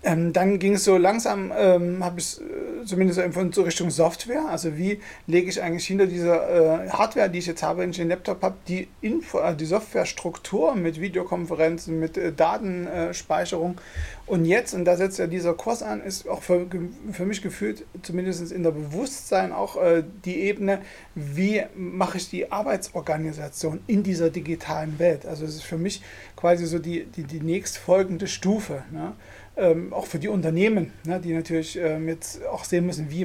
Ähm, 0.04 0.32
dann 0.32 0.60
ging 0.60 0.74
es 0.74 0.84
so 0.84 0.96
langsam, 0.96 1.52
ähm, 1.56 2.04
habe 2.04 2.20
ich 2.20 2.40
äh, 2.40 2.84
zumindest 2.84 3.18
in 3.18 3.52
so 3.52 3.62
Richtung 3.62 3.90
Software. 3.90 4.46
Also 4.48 4.76
wie 4.78 5.00
lege 5.26 5.48
ich 5.48 5.60
eigentlich 5.60 5.86
hinter 5.86 6.06
dieser 6.06 6.84
äh, 6.84 6.90
Hardware, 6.90 7.28
die 7.28 7.40
ich 7.40 7.46
jetzt 7.46 7.64
habe, 7.64 7.80
wenn 7.80 7.90
ich 7.90 7.96
den 7.96 8.08
Laptop 8.08 8.42
habe, 8.42 8.56
die 8.68 8.86
Info, 9.00 9.40
äh, 9.40 9.56
die 9.56 9.64
Softwarestruktur 9.64 10.76
mit 10.76 11.00
Videokonferenzen, 11.00 11.98
mit 11.98 12.16
äh, 12.16 12.32
Datenspeicherung. 12.32 13.80
Und 14.26 14.44
jetzt, 14.44 14.72
und 14.74 14.84
da 14.84 14.96
setzt 14.96 15.18
ja 15.18 15.26
dieser 15.26 15.54
Kurs 15.54 15.82
an, 15.82 16.00
ist 16.02 16.28
auch 16.28 16.42
für, 16.42 16.66
für 17.12 17.26
mich 17.26 17.42
gefühlt, 17.42 17.84
zumindest 18.02 18.52
in 18.52 18.62
der 18.62 18.72
Bewusstsein, 18.72 19.52
auch 19.52 19.82
äh, 19.82 20.04
die 20.24 20.42
Ebene, 20.42 20.80
wie 21.16 21.64
mache 21.74 22.18
ich 22.18 22.30
die 22.30 22.52
Arbeitsorganisation 22.52 23.80
in 23.88 24.04
dieser 24.04 24.30
digitalen 24.30 24.98
Welt. 25.00 25.26
Also 25.26 25.44
es 25.44 25.56
ist 25.56 25.64
für 25.64 25.78
mich 25.78 26.02
quasi 26.36 26.66
so 26.66 26.78
die, 26.78 27.06
die, 27.06 27.24
die 27.24 27.40
nächstfolgende 27.40 28.28
Stufe. 28.28 28.84
Ne? 28.92 29.14
Ähm, 29.58 29.92
auch 29.92 30.06
für 30.06 30.18
die 30.18 30.28
Unternehmen, 30.28 30.92
ne, 31.04 31.20
die 31.20 31.34
natürlich 31.34 31.76
ähm, 31.76 32.08
jetzt 32.08 32.44
auch 32.46 32.64
sehen 32.64 32.86
müssen, 32.86 33.10
wie 33.10 33.24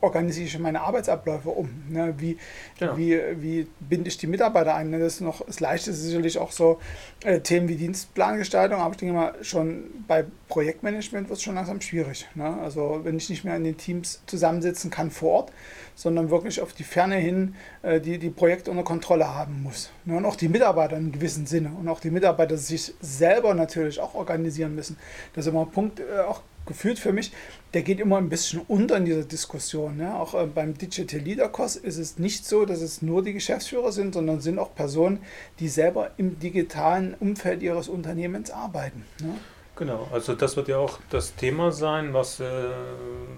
organisiere 0.00 0.46
ich 0.46 0.58
meine 0.58 0.80
Arbeitsabläufe 0.80 1.50
um? 1.50 1.70
Ne? 1.88 2.14
Wie, 2.18 2.38
genau. 2.78 2.96
wie, 2.96 3.20
wie 3.36 3.66
binde 3.80 4.08
ich 4.08 4.18
die 4.18 4.26
Mitarbeiter 4.26 4.74
ein? 4.74 4.90
Ne? 4.90 4.98
Das 4.98 5.14
ist 5.14 5.20
noch 5.20 5.44
das 5.44 5.60
Leichte 5.60 5.90
ist 5.90 6.02
sicherlich 6.02 6.38
auch 6.38 6.52
so 6.52 6.80
äh, 7.24 7.40
Themen 7.40 7.68
wie 7.68 7.76
Dienstplangestaltung, 7.76 8.80
aber 8.80 8.92
ich 8.92 8.98
denke 8.98 9.14
mal, 9.14 9.34
schon 9.42 9.84
bei 10.06 10.24
Projektmanagement 10.48 11.28
wird 11.28 11.38
es 11.38 11.42
schon 11.42 11.54
langsam 11.54 11.80
schwierig. 11.80 12.28
Ne? 12.34 12.58
Also 12.62 13.00
wenn 13.02 13.16
ich 13.16 13.28
nicht 13.30 13.44
mehr 13.44 13.56
in 13.56 13.64
den 13.64 13.76
Teams 13.76 14.22
zusammensitzen 14.26 14.90
kann 14.90 15.10
vor 15.10 15.30
Ort, 15.30 15.52
sondern 15.94 16.30
wirklich 16.30 16.60
auf 16.60 16.72
die 16.72 16.84
Ferne 16.84 17.16
hin 17.16 17.54
äh, 17.82 18.00
die, 18.00 18.18
die 18.18 18.30
Projekte 18.30 18.70
unter 18.70 18.84
Kontrolle 18.84 19.34
haben 19.34 19.62
muss. 19.62 19.90
Ne? 20.04 20.16
Und 20.16 20.24
auch 20.24 20.36
die 20.36 20.48
Mitarbeiter 20.48 20.96
in 20.96 21.12
gewissem 21.12 21.46
Sinne 21.46 21.72
und 21.78 21.88
auch 21.88 22.00
die 22.00 22.10
Mitarbeiter 22.10 22.56
sich 22.56 22.94
selber 23.00 23.54
natürlich 23.54 24.00
auch 24.00 24.14
organisieren 24.14 24.74
müssen. 24.74 24.96
Das 25.34 25.46
ist 25.46 25.52
immer 25.52 25.62
ein 25.62 25.70
Punkt, 25.70 26.00
äh, 26.00 26.20
auch 26.20 26.42
gefühlt 26.70 26.98
für 26.98 27.12
mich, 27.12 27.32
der 27.74 27.82
geht 27.82 28.00
immer 28.00 28.16
ein 28.16 28.28
bisschen 28.28 28.62
unter 28.68 28.96
in 28.96 29.04
dieser 29.04 29.24
Diskussion. 29.24 29.96
Ne? 29.96 30.14
Auch 30.14 30.34
äh, 30.34 30.46
beim 30.46 30.78
Digital 30.78 31.20
Leader 31.20 31.48
Kurs 31.48 31.76
ist 31.76 31.98
es 31.98 32.18
nicht 32.18 32.46
so, 32.46 32.64
dass 32.64 32.80
es 32.80 33.02
nur 33.02 33.22
die 33.22 33.32
Geschäftsführer 33.32 33.92
sind, 33.92 34.14
sondern 34.14 34.40
sind 34.40 34.58
auch 34.58 34.74
Personen, 34.74 35.20
die 35.58 35.68
selber 35.68 36.12
im 36.16 36.38
digitalen 36.38 37.14
Umfeld 37.18 37.62
ihres 37.62 37.88
Unternehmens 37.88 38.50
arbeiten. 38.50 39.04
Ne? 39.20 39.34
Genau, 39.76 40.08
also 40.12 40.34
das 40.34 40.56
wird 40.56 40.68
ja 40.68 40.78
auch 40.78 40.98
das 41.10 41.34
Thema 41.34 41.72
sein, 41.72 42.14
was 42.14 42.38
äh, 42.38 42.44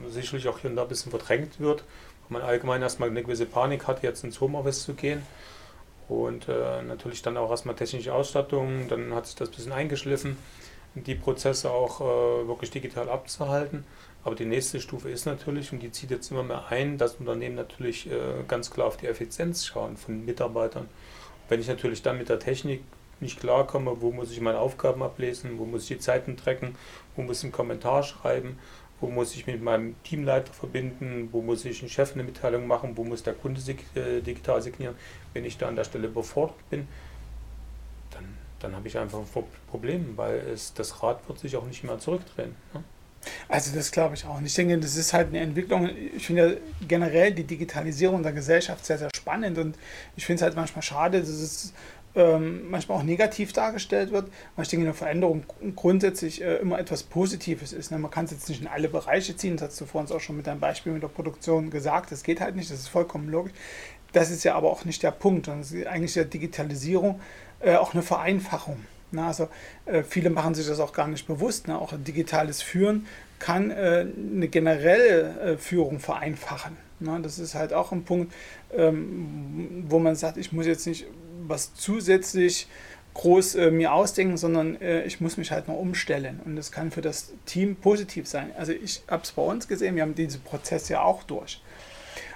sicherlich 0.08 0.48
auch 0.48 0.58
hier 0.58 0.70
und 0.70 0.76
da 0.76 0.82
ein 0.82 0.88
bisschen 0.88 1.10
verdrängt 1.10 1.58
wird, 1.58 1.84
wo 2.28 2.34
man 2.34 2.42
allgemein 2.42 2.82
erstmal 2.82 3.08
eine 3.08 3.22
gewisse 3.22 3.46
Panik 3.46 3.86
hat, 3.86 4.02
jetzt 4.02 4.24
ins 4.24 4.40
Homeoffice 4.40 4.82
zu 4.82 4.94
gehen. 4.94 5.22
Und 6.08 6.48
äh, 6.48 6.82
natürlich 6.82 7.22
dann 7.22 7.38
auch 7.38 7.50
erstmal 7.50 7.76
technische 7.76 8.12
Ausstattung, 8.12 8.88
dann 8.88 9.14
hat 9.14 9.26
sich 9.26 9.36
das 9.36 9.48
ein 9.48 9.54
bisschen 9.54 9.72
eingeschliffen 9.72 10.36
die 10.94 11.14
Prozesse 11.14 11.70
auch 11.70 12.00
äh, 12.00 12.46
wirklich 12.46 12.70
digital 12.70 13.08
abzuhalten. 13.08 13.84
Aber 14.24 14.34
die 14.34 14.44
nächste 14.44 14.80
Stufe 14.80 15.10
ist 15.10 15.26
natürlich, 15.26 15.72
und 15.72 15.82
die 15.82 15.90
zieht 15.90 16.10
jetzt 16.10 16.30
immer 16.30 16.42
mehr 16.42 16.66
ein, 16.68 16.96
dass 16.96 17.16
Unternehmen 17.16 17.56
natürlich 17.56 18.10
äh, 18.10 18.44
ganz 18.46 18.70
klar 18.70 18.86
auf 18.86 18.96
die 18.96 19.06
Effizienz 19.06 19.66
schauen 19.66 19.96
von 19.96 20.24
Mitarbeitern. 20.24 20.88
Wenn 21.48 21.60
ich 21.60 21.68
natürlich 21.68 22.02
dann 22.02 22.18
mit 22.18 22.28
der 22.28 22.38
Technik 22.38 22.82
nicht 23.20 23.40
klarkomme, 23.40 24.00
wo 24.00 24.10
muss 24.10 24.30
ich 24.30 24.40
meine 24.40 24.58
Aufgaben 24.58 25.02
ablesen, 25.02 25.58
wo 25.58 25.64
muss 25.64 25.82
ich 25.82 25.88
die 25.88 25.98
Zeiten 25.98 26.36
tracken, 26.36 26.76
wo 27.16 27.22
muss 27.22 27.38
ich 27.38 27.44
einen 27.44 27.52
Kommentar 27.52 28.02
schreiben, 28.02 28.58
wo 29.00 29.08
muss 29.08 29.34
ich 29.34 29.46
mit 29.46 29.62
meinem 29.62 29.96
Teamleiter 30.04 30.52
verbinden, 30.52 31.28
wo 31.32 31.42
muss 31.42 31.64
ich 31.64 31.80
einen 31.80 31.90
Chef 31.90 32.14
eine 32.14 32.22
Mitteilung 32.22 32.66
machen, 32.66 32.96
wo 32.96 33.04
muss 33.04 33.22
der 33.22 33.34
Kunde 33.34 33.60
sig 33.60 33.84
äh, 33.96 34.20
digital 34.20 34.62
signieren, 34.62 34.94
wenn 35.32 35.44
ich 35.44 35.58
da 35.58 35.68
an 35.68 35.76
der 35.76 35.84
Stelle 35.84 36.06
überfordert 36.06 36.68
bin, 36.70 36.86
dann 38.62 38.76
habe 38.76 38.88
ich 38.88 38.98
einfach 38.98 39.18
ein 39.18 39.44
Problem, 39.70 40.16
weil 40.16 40.36
es, 40.52 40.74
das 40.74 41.02
Rad 41.02 41.26
wird 41.28 41.38
sich 41.38 41.56
auch 41.56 41.66
nicht 41.66 41.84
mehr 41.84 41.98
zurückdrehen. 41.98 42.54
Ne? 42.74 42.82
Also 43.48 43.74
das 43.74 43.92
glaube 43.92 44.14
ich 44.14 44.24
auch. 44.24 44.38
Und 44.38 44.46
ich 44.46 44.54
denke, 44.54 44.78
das 44.78 44.96
ist 44.96 45.12
halt 45.12 45.28
eine 45.28 45.40
Entwicklung. 45.40 45.88
Ich 46.16 46.26
finde 46.26 46.54
ja 46.54 46.60
generell 46.88 47.32
die 47.32 47.44
Digitalisierung 47.44 48.22
der 48.22 48.32
Gesellschaft 48.32 48.84
sehr, 48.84 48.98
sehr 48.98 49.10
spannend 49.14 49.58
und 49.58 49.78
ich 50.16 50.26
finde 50.26 50.36
es 50.36 50.42
halt 50.42 50.56
manchmal 50.56 50.82
schade, 50.82 51.20
dass 51.20 51.28
es 51.28 51.72
ähm, 52.14 52.70
manchmal 52.70 52.98
auch 52.98 53.02
negativ 53.02 53.52
dargestellt 53.52 54.12
wird, 54.12 54.30
weil 54.54 54.64
ich 54.64 54.68
denke, 54.68 54.84
eine 54.84 54.94
Veränderung 54.94 55.44
grundsätzlich 55.74 56.42
äh, 56.42 56.56
immer 56.56 56.78
etwas 56.78 57.02
Positives 57.02 57.72
ist. 57.72 57.90
Ne? 57.90 57.98
Man 57.98 58.10
kann 58.10 58.26
es 58.26 58.32
jetzt 58.32 58.48
nicht 58.48 58.60
in 58.60 58.66
alle 58.66 58.88
Bereiche 58.88 59.36
ziehen, 59.36 59.56
das 59.56 59.70
hast 59.70 59.80
du 59.80 59.86
vorhin 59.86 60.14
auch 60.14 60.20
schon 60.20 60.36
mit 60.36 60.46
deinem 60.46 60.60
Beispiel 60.60 60.92
mit 60.92 61.02
der 61.02 61.08
Produktion 61.08 61.70
gesagt, 61.70 62.12
das 62.12 62.22
geht 62.22 62.40
halt 62.40 62.56
nicht, 62.56 62.70
das 62.70 62.80
ist 62.80 62.88
vollkommen 62.88 63.28
logisch. 63.28 63.52
Das 64.12 64.30
ist 64.30 64.44
ja 64.44 64.54
aber 64.54 64.70
auch 64.70 64.84
nicht 64.84 65.02
der 65.02 65.10
Punkt. 65.10 65.48
Das 65.48 65.72
ist 65.72 65.86
eigentlich 65.86 66.12
der 66.12 66.26
Digitalisierung 66.26 67.20
äh, 67.62 67.76
auch 67.76 67.94
eine 67.94 68.02
Vereinfachung. 68.02 68.78
Na, 69.12 69.28
also 69.28 69.48
äh, 69.84 70.02
viele 70.02 70.30
machen 70.30 70.54
sich 70.54 70.66
das 70.66 70.80
auch 70.80 70.92
gar 70.92 71.06
nicht 71.06 71.26
bewusst. 71.26 71.68
Ne? 71.68 71.78
Auch 71.78 71.92
digitales 71.96 72.62
Führen 72.62 73.06
kann 73.38 73.70
äh, 73.70 74.06
eine 74.34 74.48
generelle 74.48 75.40
äh, 75.40 75.56
Führung 75.58 76.00
vereinfachen. 76.00 76.76
Na, 77.00 77.18
das 77.18 77.38
ist 77.38 77.54
halt 77.54 77.72
auch 77.72 77.92
ein 77.92 78.04
Punkt, 78.04 78.32
ähm, 78.74 79.84
wo 79.88 79.98
man 79.98 80.14
sagt, 80.14 80.38
ich 80.38 80.52
muss 80.52 80.66
jetzt 80.66 80.86
nicht 80.86 81.06
was 81.46 81.74
zusätzlich 81.74 82.68
groß 83.14 83.56
äh, 83.56 83.70
mir 83.70 83.92
ausdenken, 83.92 84.36
sondern 84.36 84.80
äh, 84.80 85.02
ich 85.04 85.20
muss 85.20 85.36
mich 85.36 85.50
halt 85.50 85.68
noch 85.68 85.76
umstellen. 85.76 86.40
Und 86.44 86.56
das 86.56 86.72
kann 86.72 86.90
für 86.90 87.02
das 87.02 87.32
Team 87.44 87.76
positiv 87.76 88.26
sein. 88.26 88.52
Also 88.56 88.72
ich 88.72 89.02
habe 89.08 89.22
es 89.22 89.32
bei 89.32 89.42
uns 89.42 89.68
gesehen, 89.68 89.96
wir 89.96 90.02
haben 90.02 90.14
diesen 90.14 90.40
Prozess 90.42 90.88
ja 90.88 91.02
auch 91.02 91.22
durch. 91.24 91.60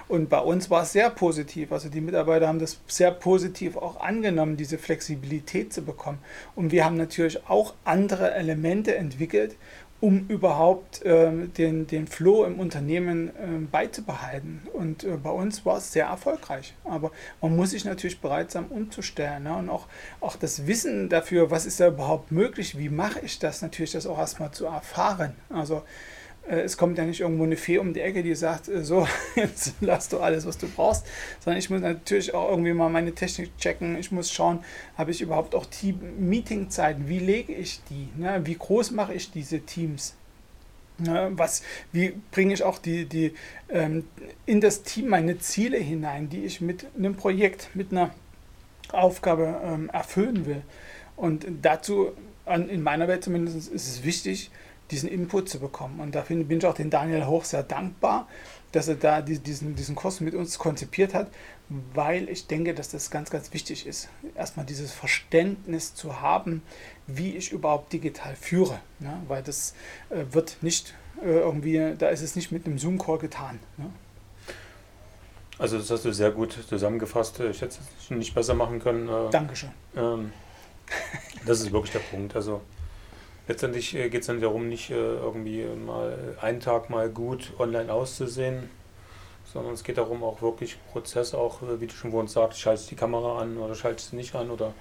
Und 0.07 0.29
bei 0.29 0.39
uns 0.39 0.69
war 0.69 0.83
es 0.83 0.93
sehr 0.93 1.09
positiv. 1.09 1.71
Also 1.71 1.89
die 1.89 2.01
Mitarbeiter 2.01 2.47
haben 2.47 2.59
das 2.59 2.79
sehr 2.87 3.11
positiv 3.11 3.75
auch 3.75 3.99
angenommen, 3.99 4.57
diese 4.57 4.77
Flexibilität 4.77 5.73
zu 5.73 5.81
bekommen. 5.81 6.19
Und 6.55 6.71
wir 6.71 6.85
haben 6.85 6.97
natürlich 6.97 7.47
auch 7.49 7.73
andere 7.83 8.33
Elemente 8.33 8.95
entwickelt, 8.95 9.55
um 9.99 10.27
überhaupt 10.27 11.01
äh, 11.03 11.31
den, 11.47 11.87
den 11.87 12.07
Flow 12.07 12.45
im 12.45 12.59
Unternehmen 12.59 13.29
äh, 13.29 13.65
beizubehalten. 13.71 14.61
Und 14.73 15.03
äh, 15.03 15.17
bei 15.17 15.31
uns 15.31 15.65
war 15.65 15.77
es 15.77 15.91
sehr 15.91 16.05
erfolgreich. 16.05 16.75
Aber 16.83 17.11
man 17.41 17.55
muss 17.55 17.71
sich 17.71 17.83
natürlich 17.83 18.21
bereit 18.21 18.51
sein, 18.51 18.65
umzustellen. 18.65 19.43
Ne? 19.43 19.55
Und 19.55 19.69
auch, 19.69 19.87
auch 20.21 20.35
das 20.35 20.67
Wissen 20.67 21.09
dafür, 21.09 21.49
was 21.49 21.65
ist 21.65 21.79
da 21.79 21.87
überhaupt 21.87 22.31
möglich, 22.31 22.77
wie 22.77 22.89
mache 22.89 23.21
ich 23.21 23.39
das, 23.39 23.61
natürlich 23.61 23.91
das 23.91 24.05
auch 24.05 24.19
erstmal 24.19 24.51
zu 24.51 24.65
erfahren. 24.65 25.35
Also 25.49 25.81
es 26.55 26.77
kommt 26.77 26.97
ja 26.97 27.05
nicht 27.05 27.19
irgendwo 27.19 27.43
eine 27.43 27.57
Fee 27.57 27.77
um 27.77 27.93
die 27.93 27.99
Ecke, 27.99 28.23
die 28.23 28.33
sagt, 28.35 28.69
äh, 28.69 28.83
so, 28.83 29.07
jetzt 29.35 29.73
lass 29.81 30.09
du 30.09 30.19
alles, 30.19 30.45
was 30.45 30.57
du 30.57 30.67
brauchst, 30.67 31.05
sondern 31.43 31.59
ich 31.59 31.69
muss 31.69 31.81
natürlich 31.81 32.33
auch 32.33 32.49
irgendwie 32.49 32.73
mal 32.73 32.89
meine 32.89 33.13
Technik 33.13 33.57
checken. 33.57 33.97
Ich 33.97 34.11
muss 34.11 34.31
schauen, 34.31 34.63
habe 34.97 35.11
ich 35.11 35.21
überhaupt 35.21 35.55
auch 35.55 35.65
Team-Meeting-Zeiten? 35.65 37.07
Wie 37.07 37.19
lege 37.19 37.53
ich 37.53 37.81
die? 37.89 38.09
Ne? 38.15 38.41
Wie 38.45 38.55
groß 38.55 38.91
mache 38.91 39.13
ich 39.13 39.31
diese 39.31 39.59
Teams? 39.59 40.15
Ne? 40.99 41.31
Was, 41.33 41.63
wie 41.91 42.13
bringe 42.31 42.53
ich 42.53 42.63
auch 42.63 42.79
die, 42.79 43.05
die, 43.05 43.33
ähm, 43.69 44.05
in 44.45 44.61
das 44.61 44.83
Team 44.83 45.09
meine 45.09 45.37
Ziele 45.39 45.77
hinein, 45.77 46.29
die 46.29 46.45
ich 46.45 46.61
mit 46.61 46.87
einem 46.97 47.15
Projekt, 47.15 47.69
mit 47.73 47.91
einer 47.91 48.11
Aufgabe 48.91 49.61
ähm, 49.63 49.89
erfüllen 49.89 50.45
will? 50.45 50.61
Und 51.17 51.45
dazu, 51.61 52.11
an, 52.45 52.69
in 52.69 52.81
meiner 52.81 53.07
Welt 53.07 53.23
zumindest, 53.23 53.69
ist 53.71 53.87
es 53.87 54.03
wichtig, 54.03 54.49
diesen 54.91 55.09
Input 55.09 55.49
zu 55.49 55.59
bekommen. 55.59 55.99
Und 55.99 56.15
dafür 56.15 56.43
bin 56.43 56.59
ich 56.59 56.65
auch 56.65 56.73
den 56.73 56.89
Daniel 56.89 57.25
Hoch 57.25 57.43
sehr 57.43 57.63
dankbar, 57.63 58.27
dass 58.71 58.87
er 58.87 58.95
da 58.95 59.21
diesen, 59.21 59.75
diesen 59.75 59.95
Kurs 59.95 60.19
mit 60.19 60.33
uns 60.33 60.59
konzipiert 60.59 61.13
hat, 61.13 61.29
weil 61.93 62.29
ich 62.29 62.47
denke, 62.47 62.73
dass 62.73 62.89
das 62.89 63.09
ganz, 63.09 63.29
ganz 63.29 63.53
wichtig 63.53 63.87
ist. 63.87 64.09
Erstmal 64.35 64.65
dieses 64.65 64.91
Verständnis 64.91 65.95
zu 65.95 66.21
haben, 66.21 66.61
wie 67.07 67.35
ich 67.35 67.51
überhaupt 67.51 67.93
digital 67.93 68.35
führe. 68.35 68.79
Ja, 68.99 69.21
weil 69.27 69.43
das 69.43 69.73
äh, 70.09 70.23
wird 70.31 70.57
nicht 70.61 70.93
äh, 71.21 71.39
irgendwie, 71.39 71.95
da 71.97 72.09
ist 72.09 72.21
es 72.21 72.35
nicht 72.35 72.51
mit 72.51 72.65
einem 72.65 72.77
Zoom-Call 72.77 73.17
getan. 73.19 73.59
Ja. 73.77 73.89
Also 75.59 75.77
das 75.77 75.89
hast 75.89 76.05
du 76.05 76.13
sehr 76.13 76.31
gut 76.31 76.57
zusammengefasst. 76.67 77.39
Ich 77.39 77.61
hätte 77.61 77.77
es 77.99 78.09
nicht 78.11 78.35
besser 78.35 78.53
machen 78.53 78.79
können. 78.79 79.09
Äh, 79.09 79.31
Dankeschön. 79.31 79.71
Ähm, 79.95 80.31
das 81.45 81.61
ist 81.61 81.71
wirklich 81.71 81.93
der 81.93 81.99
Punkt. 81.99 82.35
Also 82.35 82.61
Letztendlich 83.47 83.95
äh, 83.95 84.09
geht 84.09 84.21
es 84.21 84.27
dann 84.27 84.41
darum, 84.41 84.67
nicht 84.67 84.89
äh, 84.89 84.95
irgendwie 84.95 85.63
mal 85.63 86.35
einen 86.41 86.59
Tag 86.59 86.89
mal 86.89 87.09
gut 87.09 87.53
online 87.59 87.91
auszusehen, 87.91 88.69
sondern 89.45 89.73
es 89.73 89.83
geht 89.83 89.97
darum, 89.97 90.23
auch 90.23 90.41
wirklich 90.41 90.77
Prozess, 90.91 91.33
auch 91.33 91.61
wie 91.79 91.87
du 91.87 91.93
schon 91.93 92.11
vorhin 92.11 92.27
sagst, 92.27 92.59
schalte 92.59 92.81
ich 92.81 92.89
die 92.89 92.95
Kamera 92.95 93.39
an 93.39 93.57
oder 93.57 93.75
schalte 93.75 94.01
ich 94.01 94.09
sie 94.09 94.15
nicht 94.17 94.35
an 94.35 94.51
oder 94.51 94.73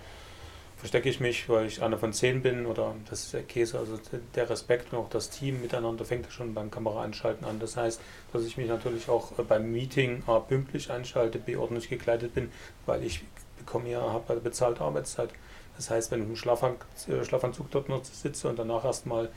verstecke 0.76 1.08
ich 1.08 1.20
mich, 1.20 1.49
weil 1.49 1.66
ich 1.66 1.82
einer 1.82 1.96
von 1.96 2.12
zehn 2.12 2.42
bin 2.42 2.66
oder 2.66 2.94
das 3.08 3.25
ist 3.25 3.32
der 3.32 3.42
Käse. 3.42 3.78
Also 3.78 3.99
der 4.35 4.50
Respekt 4.50 4.92
und 4.92 4.99
auch 4.99 5.08
das 5.08 5.30
Team 5.30 5.62
miteinander 5.62 6.04
fängt 6.04 6.30
schon 6.30 6.52
beim 6.52 6.70
Kamera 6.70 7.02
anschalten 7.02 7.46
an. 7.46 7.58
Das 7.58 7.76
heißt, 7.76 8.00
dass 8.32 8.44
ich 8.44 8.56
mich 8.56 8.68
natürlich 8.68 9.08
auch 9.08 9.32
beim 9.32 9.73
Meeting 9.73 10.23
A 10.26 10.38
pünktlich 10.38 10.90
einschalte, 10.90 11.38
B 11.38 11.56
ordentlich 11.56 11.88
gekleidet 11.88 12.35
bin, 12.35 12.50
weil 12.85 13.02
ich 13.04 13.25
bekomme 13.58 13.90
ja, 13.90 14.18
bezahlte 14.42 14.82
Arbeitszeit. 14.82 15.30
Das 15.76 15.90
heißt, 15.90 16.11
wenn 16.11 16.23
ich 16.23 16.26
im 16.26 16.35
äh, 16.35 17.25
Schlafanzug 17.25 17.71
dort 17.71 17.88
noch 17.88 18.04
sitze 18.04 18.49
und 18.49 18.59
danach 18.59 18.85
erstmal 18.85 19.30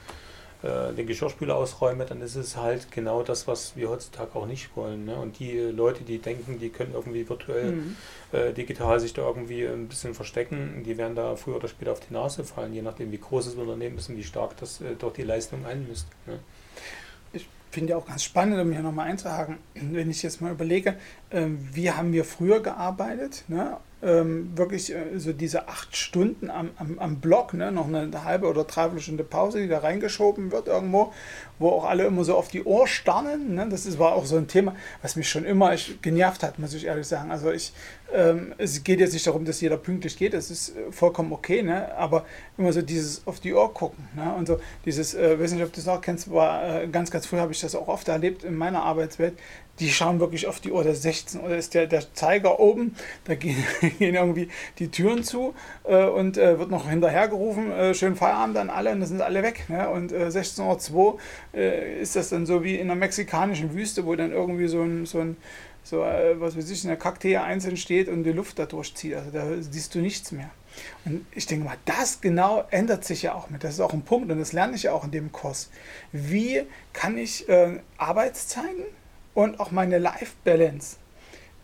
äh, 0.62 0.94
den 0.94 1.08
Geschirrspüler 1.08 1.56
ausräume, 1.56 2.06
dann 2.06 2.20
ist 2.22 2.36
es 2.36 2.58
halt 2.58 2.92
genau 2.92 3.24
das, 3.24 3.48
was 3.48 3.78
wir 3.78 3.90
heutzutage 3.90 4.36
auch 4.36 4.46
nicht 4.46 4.76
wollen. 4.76 5.06
Ne? 5.06 5.16
Und 5.16 5.40
die 5.40 5.58
Leute, 5.58 6.04
die 6.04 6.18
denken, 6.18 6.60
die 6.60 6.68
können 6.68 6.94
irgendwie 6.94 7.30
virtuell, 7.30 7.72
mhm. 7.72 7.96
äh, 8.34 8.52
digital 8.52 9.00
sich 9.00 9.14
da 9.14 9.22
irgendwie 9.22 9.66
ein 9.66 9.88
bisschen 9.88 10.14
verstecken, 10.14 10.84
die 10.86 10.98
werden 10.98 11.16
da 11.16 11.38
früher 11.38 11.56
oder 11.56 11.70
später 11.70 11.94
auf 11.94 12.02
die 12.02 12.14
Nase 12.14 12.44
fallen, 12.44 12.74
je 12.74 12.82
nachdem, 12.82 13.10
wie 13.14 13.20
groß 13.20 13.46
das 13.46 13.56
Unternehmen 13.56 13.98
ist 13.98 14.10
und 14.10 14.18
wie 14.18 14.24
stark 14.24 14.58
das 14.58 14.82
äh, 14.82 14.96
doch 15.00 15.14
die 15.14 15.24
Leistung 15.24 15.66
einmisst. 15.66 16.08
Ne? 16.28 16.40
Ich 17.32 17.48
finde 17.72 17.92
ja 17.92 17.98
auch 17.98 18.06
ganz 18.06 18.26
spannend, 18.26 18.60
um 18.60 18.74
hier 18.74 18.82
nochmal 18.82 19.08
einzuhaken, 19.08 19.60
wenn 19.76 20.10
ich 20.10 20.22
jetzt 20.24 20.42
mal 20.42 20.52
überlege, 20.52 20.98
äh, 21.30 21.46
wie 21.72 21.90
haben 21.90 22.12
wir 22.12 22.26
früher 22.26 22.60
gearbeitet? 22.60 23.46
Ne? 23.48 23.78
Ähm, 24.02 24.52
wirklich 24.56 24.94
äh, 24.94 25.18
so 25.18 25.34
diese 25.34 25.68
acht 25.68 25.96
Stunden 25.96 26.50
am, 26.50 26.72
am, 26.78 27.00
am 27.00 27.20
Block, 27.20 27.54
ne, 27.54 27.72
noch 27.72 27.88
eine 27.88 28.24
halbe 28.24 28.48
oder 28.48 28.64
dreiviertel 28.64 29.02
Stunde 29.02 29.24
Pause, 29.24 29.62
die 29.62 29.68
da 29.68 29.80
reingeschoben 29.80 30.52
wird 30.52 30.68
irgendwo, 30.68 31.12
wo 31.58 31.70
auch 31.70 31.84
alle 31.84 32.06
immer 32.06 32.24
so 32.24 32.36
auf 32.36 32.48
die 32.48 32.64
Ohr 32.64 32.88
starren. 32.88 33.56
Ne? 33.56 33.68
Das 33.70 33.86
ist, 33.86 34.00
war 34.00 34.14
auch 34.14 34.26
so 34.26 34.38
ein 34.38 34.48
Thema, 34.48 34.76
was 35.02 35.18
mich 35.18 35.30
schon 35.30 35.44
immer 35.44 35.74
ich, 35.74 36.02
genervt 36.02 36.44
hat, 36.44 36.60
muss 36.60 36.74
ich 36.74 36.86
ehrlich 36.86 37.08
sagen. 37.08 37.30
Also 37.30 37.52
ich, 37.52 37.74
ähm, 38.14 38.54
es 38.58 38.84
geht 38.84 39.02
jetzt 39.02 39.14
nicht 39.14 39.28
darum, 39.28 39.44
dass 39.44 39.60
jeder 39.60 39.78
pünktlich 39.78 40.18
geht, 40.18 40.34
das 40.34 40.50
ist 40.50 40.70
äh, 40.70 40.92
vollkommen 40.92 41.34
okay, 41.34 41.62
ne? 41.62 41.94
aber 41.96 42.26
immer 42.58 42.72
so 42.72 42.82
dieses 42.82 43.28
auf 43.28 43.42
die 43.42 43.54
Ohr 43.54 43.74
gucken. 43.74 44.08
Ne? 44.16 44.34
Und 44.34 44.48
so 44.48 44.60
dieses, 44.86 45.14
äh, 45.14 45.38
weiß 45.38 45.52
nicht, 45.52 45.64
ob 45.64 45.74
du 45.74 45.82
das 45.82 45.88
auch 45.90 46.02
kennst, 46.02 46.32
war 46.32 46.84
äh, 46.84 46.88
ganz, 46.88 47.12
ganz 47.12 47.26
früh 47.26 47.38
habe 47.38 47.52
ich 47.52 47.60
das 47.60 47.76
auch 47.76 47.90
oft 47.90 48.08
erlebt 48.08 48.46
in 48.46 48.56
meiner 48.56 48.84
Arbeitswelt, 48.84 49.38
die 49.80 49.90
schauen 49.90 50.20
wirklich 50.20 50.48
auf 50.48 50.60
die 50.60 50.72
Uhr 50.72 50.84
der 50.84 50.96
16 50.96 51.42
oder 51.42 51.58
ist 51.58 51.74
der, 51.74 51.88
der 51.88 52.14
Zeiger 52.14 52.60
oben, 52.60 52.96
da 53.26 53.36
gehen, 53.36 53.64
gehen 54.00 54.16
irgendwie 54.16 54.50
die 54.78 54.90
Türen 54.90 55.24
zu 55.24 55.54
äh, 55.84 56.06
und 56.06 56.38
äh, 56.38 56.60
wird 56.60 56.72
noch 56.72 56.90
hinterhergerufen, 56.90 57.72
äh, 57.72 57.94
schön 57.94 58.16
Feierabend 58.16 58.58
an 58.58 58.70
alle 58.70 58.92
und 58.92 59.00
dann 59.00 59.10
sind 59.10 59.22
alle 59.22 59.44
weg. 59.44 59.70
Ne? 59.70 59.90
Und 59.90 60.12
äh, 60.12 60.28
16.02 60.28 60.92
Uhr 60.92 61.18
äh, 61.54 62.02
ist 62.02 62.16
das 62.16 62.30
dann 62.30 62.46
so 62.46 62.64
wie 62.64 62.76
in 62.76 62.88
der 62.88 62.96
mexikanischen 62.96 63.74
Wüste, 63.74 64.06
wo 64.06 64.16
dann 64.16 64.32
irgendwie 64.32 64.68
so 64.68 64.82
ein, 64.82 65.06
so 65.06 65.20
ein 65.20 65.38
so, 65.84 66.04
äh, 66.04 66.40
was 66.40 66.56
weiß 66.56 66.70
ich, 66.70 66.86
eine 66.86 66.98
Kakteen 66.98 67.38
einzeln 67.38 67.78
steht 67.78 68.10
und 68.10 68.24
die 68.24 68.32
Luft 68.32 68.60
da 68.60 68.66
durchzieht. 68.66 69.16
Also 69.16 69.32
da 69.32 69.46
siehst 69.60 69.96
du 69.96 70.00
nichts 70.00 70.32
mehr. 70.32 70.52
Und 71.06 71.26
ich 71.32 71.46
denke 71.46 71.66
mal, 71.66 71.78
das 71.86 72.22
genau 72.22 72.64
ändert 72.70 73.04
sich 73.04 73.24
ja 73.24 73.34
auch 73.34 73.50
mit. 73.50 73.64
Das 73.64 73.74
ist 73.74 73.80
auch 73.80 73.94
ein 73.94 74.04
Punkt 74.04 74.32
und 74.32 74.40
das 74.40 74.54
lerne 74.54 74.76
ich 74.76 74.84
ja 74.84 74.94
auch 74.94 75.04
in 75.04 75.12
dem 75.12 75.32
Kurs. 75.32 75.70
Wie 76.12 76.64
kann 76.94 77.18
ich 77.18 77.50
äh, 77.50 77.80
Arbeitszeiten 77.98 78.84
und 79.34 79.60
auch 79.60 79.72
meine 79.72 79.98
Life 79.98 80.34
Balance 80.44 80.98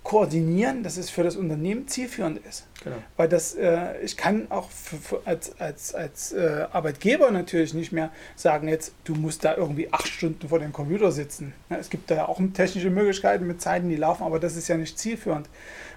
koordinieren, 0.05 0.83
dass 0.83 0.97
es 0.97 1.09
für 1.09 1.23
das 1.23 1.35
Unternehmen 1.35 1.87
zielführend 1.87 2.39
ist. 2.47 2.67
Genau. 2.83 2.97
Weil 3.17 3.27
das, 3.27 3.55
äh, 3.55 3.99
ich 4.03 4.15
kann 4.15 4.51
auch 4.51 4.69
für, 4.69 4.97
für, 4.97 5.21
als, 5.25 5.59
als, 5.59 5.95
als 5.95 6.31
äh, 6.31 6.67
Arbeitgeber 6.71 7.31
natürlich 7.31 7.73
nicht 7.73 7.91
mehr 7.91 8.11
sagen, 8.35 8.67
jetzt 8.67 8.93
du 9.03 9.15
musst 9.15 9.43
da 9.43 9.57
irgendwie 9.57 9.91
acht 9.91 10.07
Stunden 10.07 10.47
vor 10.47 10.59
dem 10.59 10.71
Computer 10.71 11.11
sitzen. 11.11 11.53
Ja, 11.71 11.77
es 11.77 11.89
gibt 11.89 12.11
da 12.11 12.15
ja 12.15 12.27
auch 12.27 12.39
technische 12.53 12.91
Möglichkeiten 12.91 13.47
mit 13.47 13.61
Zeiten, 13.61 13.89
die 13.89 13.95
laufen, 13.95 14.23
aber 14.23 14.39
das 14.39 14.55
ist 14.55 14.67
ja 14.67 14.77
nicht 14.77 14.97
zielführend. 14.99 15.49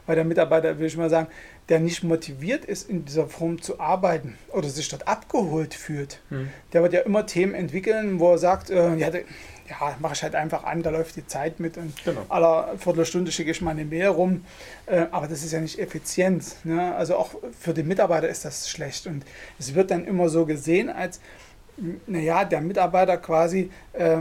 Weil 0.06 0.16
der 0.16 0.24
Mitarbeiter, 0.24 0.78
will 0.78 0.86
ich 0.86 0.96
mal 0.96 1.10
sagen, 1.10 1.28
der 1.68 1.80
nicht 1.80 2.02
motiviert 2.02 2.64
ist, 2.64 2.88
in 2.88 3.04
dieser 3.04 3.26
Form 3.26 3.60
zu 3.60 3.78
arbeiten 3.78 4.38
oder 4.54 4.70
sich 4.70 4.88
dort 4.88 5.06
abgeholt 5.06 5.74
fühlt, 5.74 6.20
hm. 6.30 6.48
der 6.72 6.82
wird 6.82 6.94
ja 6.94 7.00
immer 7.00 7.26
Themen 7.26 7.52
entwickeln, 7.52 8.18
wo 8.18 8.32
er 8.32 8.38
sagt, 8.38 8.70
äh, 8.70 8.96
ja, 8.96 9.10
ja, 9.68 9.96
mache 10.00 10.14
ich 10.14 10.22
halt 10.22 10.34
einfach 10.34 10.64
an, 10.64 10.82
da 10.82 10.90
läuft 10.90 11.16
die 11.16 11.26
Zeit 11.26 11.60
mit 11.60 11.76
und 11.76 11.92
genau. 12.04 12.24
aller 12.28 12.74
Viertelstunde 12.78 13.30
schicke 13.32 13.50
ich 13.50 13.60
mal 13.60 13.72
eine 13.72 13.84
Mail 13.84 14.08
rum. 14.08 14.44
Äh, 14.86 15.06
aber 15.10 15.28
das 15.28 15.42
ist 15.44 15.52
ja 15.52 15.60
nicht 15.60 15.78
effizient. 15.78 16.56
Ne? 16.64 16.94
Also 16.94 17.16
auch 17.16 17.30
für 17.58 17.74
den 17.74 17.86
Mitarbeiter 17.86 18.28
ist 18.28 18.44
das 18.44 18.68
schlecht. 18.68 19.06
Und 19.06 19.24
es 19.58 19.74
wird 19.74 19.90
dann 19.90 20.04
immer 20.06 20.28
so 20.28 20.46
gesehen, 20.46 20.88
als, 20.88 21.20
naja, 22.06 22.44
der 22.44 22.60
Mitarbeiter 22.60 23.16
quasi, 23.18 23.70
äh, 23.92 24.18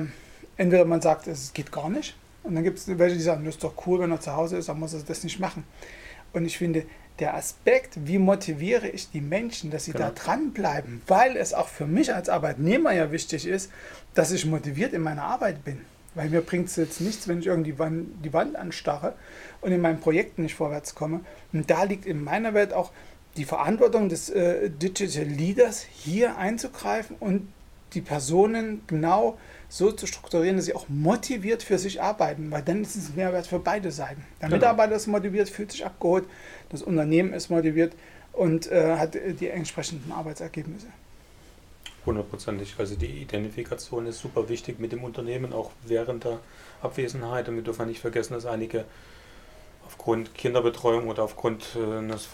entweder 0.57 0.86
man 0.86 1.01
sagt, 1.01 1.27
es 1.27 1.53
geht 1.53 1.71
gar 1.71 1.89
nicht. 1.89 2.15
Und 2.43 2.55
dann 2.55 2.63
gibt 2.63 2.77
es 2.77 2.88
welche, 2.97 3.15
die 3.15 3.21
sagen, 3.21 3.43
das 3.45 3.55
ist 3.55 3.63
doch 3.63 3.73
cool, 3.86 3.99
wenn 3.99 4.12
er 4.12 4.19
zu 4.19 4.36
Hause 4.36 4.57
ist, 4.57 4.69
dann 4.69 4.79
muss 4.79 4.93
er 4.93 5.01
das 5.01 5.23
nicht 5.23 5.39
machen. 5.39 5.63
Und 6.33 6.45
ich 6.45 6.57
finde, 6.57 6.86
der 7.19 7.36
Aspekt, 7.36 8.08
wie 8.08 8.19
motiviere 8.19 8.88
ich 8.88 9.10
die 9.12 9.21
Menschen, 9.21 9.71
dass 9.71 9.86
sie 9.86 9.91
genau. 9.91 10.08
da 10.08 10.12
dranbleiben, 10.12 11.01
weil 11.08 11.36
es 11.36 11.53
auch 11.53 11.67
für 11.67 11.88
mich 11.88 12.13
als 12.13 12.30
Arbeitnehmer 12.30 12.91
ja 12.93 13.12
wichtig 13.12 13.47
ist, 13.47 13.71
dass 14.13 14.32
ich 14.32 14.45
motiviert 14.45 14.93
in 14.93 15.01
meiner 15.01 15.23
Arbeit 15.23 15.63
bin. 15.63 15.82
Weil 16.15 16.30
mir 16.30 16.41
bringt 16.41 16.67
es 16.67 16.75
jetzt 16.75 17.01
nichts, 17.01 17.27
wenn 17.27 17.39
ich 17.39 17.47
irgendwie 17.47 17.75
die 18.23 18.34
Wand, 18.34 18.56
anstarre 18.56 19.13
und 19.62 19.71
in 19.71 19.82
meinen 19.82 19.99
Projekten 19.99 20.43
nicht 20.43 20.56
vorwärts 20.56 20.95
komme. 20.95 21.21
Und 21.53 21.69
da 21.69 21.84
liegt 21.84 22.06
in 22.06 22.23
meiner 22.23 22.53
Welt 22.53 22.73
auch 22.73 22.91
die 23.36 23.45
Verantwortung 23.45 24.10
des 24.10 24.30
äh, 24.30 24.69
Digital 24.69 25.25
Leaders, 25.25 25.82
hier 25.82 26.38
einzugreifen 26.38 27.15
und 27.19 27.47
die 27.93 28.01
Personen 28.01 28.82
genau 28.88 29.38
so 29.69 29.91
zu 29.91 30.08
strukturieren, 30.08 30.56
dass 30.56 30.65
sie 30.65 30.75
auch 30.75 30.88
motiviert 30.88 31.63
für 31.63 31.77
sich 31.77 32.01
arbeiten, 32.01 32.51
weil 32.51 32.62
dann 32.62 32.82
ist 32.82 32.95
es 32.95 33.15
Mehrwert 33.15 33.47
für 33.47 33.60
beide 33.60 33.91
Seiten. 33.91 34.25
Der 34.41 34.47
genau. 34.49 34.58
Mitarbeiter 34.58 34.95
ist 34.95 35.08
motiviert, 35.08 35.49
fühlt 35.49 35.71
sich 35.71 35.86
abgeholt, 35.86 36.25
das 36.69 36.82
Unternehmen 36.82 37.34
ist 37.34 37.49
motiviert 37.49 37.93
und 38.34 38.71
äh, 38.71 38.97
hat 38.97 39.15
die 39.15 39.49
entsprechenden 39.49 40.12
Arbeitsergebnisse. 40.12 40.88
Hundertprozentig. 42.06 42.75
Also 42.77 42.95
die 42.95 43.21
Identifikation 43.21 44.06
ist 44.08 44.19
super 44.19 44.47
wichtig 44.47 44.80
mit 44.80 44.93
dem 44.93 45.03
Unternehmen, 45.03 45.51
auch 45.51 45.71
während 45.84 46.23
der 46.23 46.39
Abwesenheit. 46.82 47.49
Und 47.49 47.56
wir 47.56 47.63
dürfen 47.63 47.88
nicht 47.88 47.99
vergessen, 47.99 48.34
dass 48.34 48.45
einige 48.45 48.86
aufgrund 49.86 50.34
Kinderbetreuung 50.34 51.10
oder 51.10 51.23
aufgrund 51.23 51.75
äh, 51.75 51.97
eines 51.97 52.30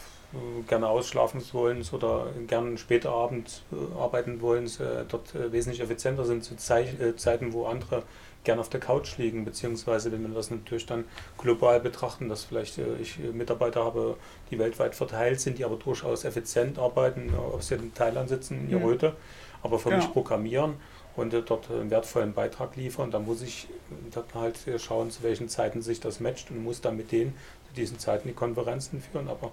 gerne 0.67 0.87
ausschlafen 0.87 1.41
wollen 1.51 1.83
oder 1.91 2.27
gerne 2.47 2.77
später 2.77 3.11
Abend 3.11 3.63
äh, 3.71 3.99
arbeiten 3.99 4.41
wollen, 4.41 4.69
dort 5.09 5.33
wesentlich 5.51 5.81
effizienter 5.81 6.25
sind 6.25 6.43
zu 6.43 6.55
Zeiten, 6.55 7.53
wo 7.53 7.65
andere 7.65 8.03
gerne 8.43 8.59
auf 8.59 8.69
der 8.69 8.81
Couch 8.81 9.17
liegen, 9.17 9.45
beziehungsweise 9.45 10.11
wenn 10.11 10.21
wir 10.21 10.35
das 10.35 10.51
natürlich 10.51 10.85
dann 10.85 11.05
global 11.37 11.79
betrachten, 11.79 12.27
dass 12.27 12.43
vielleicht 12.43 12.77
ich 13.01 13.17
Mitarbeiter 13.19 13.85
habe, 13.85 14.17
die 14.51 14.59
weltweit 14.59 14.95
verteilt 14.95 15.39
sind, 15.39 15.59
die 15.59 15.65
aber 15.65 15.77
durchaus 15.77 16.25
effizient 16.25 16.77
arbeiten, 16.77 17.33
ob 17.35 17.63
sie 17.63 17.75
in 17.75 17.93
Thailand 17.93 18.27
sitzen, 18.27 18.65
in 18.65 18.69
Jeröte. 18.69 19.09
Mhm 19.11 19.15
aber 19.63 19.79
für 19.79 19.89
genau. 19.89 20.03
mich 20.03 20.13
programmieren 20.13 20.75
und 21.15 21.33
dort 21.33 21.71
einen 21.71 21.89
wertvollen 21.89 22.33
Beitrag 22.33 22.75
liefern. 22.75 23.11
Da 23.11 23.19
muss 23.19 23.41
ich 23.41 23.67
dann 24.11 24.25
halt 24.35 24.59
schauen, 24.77 25.09
zu 25.09 25.23
welchen 25.23 25.49
Zeiten 25.49 25.81
sich 25.81 25.99
das 25.99 26.19
matcht 26.19 26.51
und 26.51 26.63
muss 26.63 26.81
dann 26.81 26.97
mit 26.97 27.11
denen 27.11 27.33
zu 27.67 27.73
diesen 27.75 27.97
Zeiten 27.97 28.27
die 28.27 28.33
Konferenzen 28.33 29.01
führen. 29.01 29.29
Aber 29.29 29.51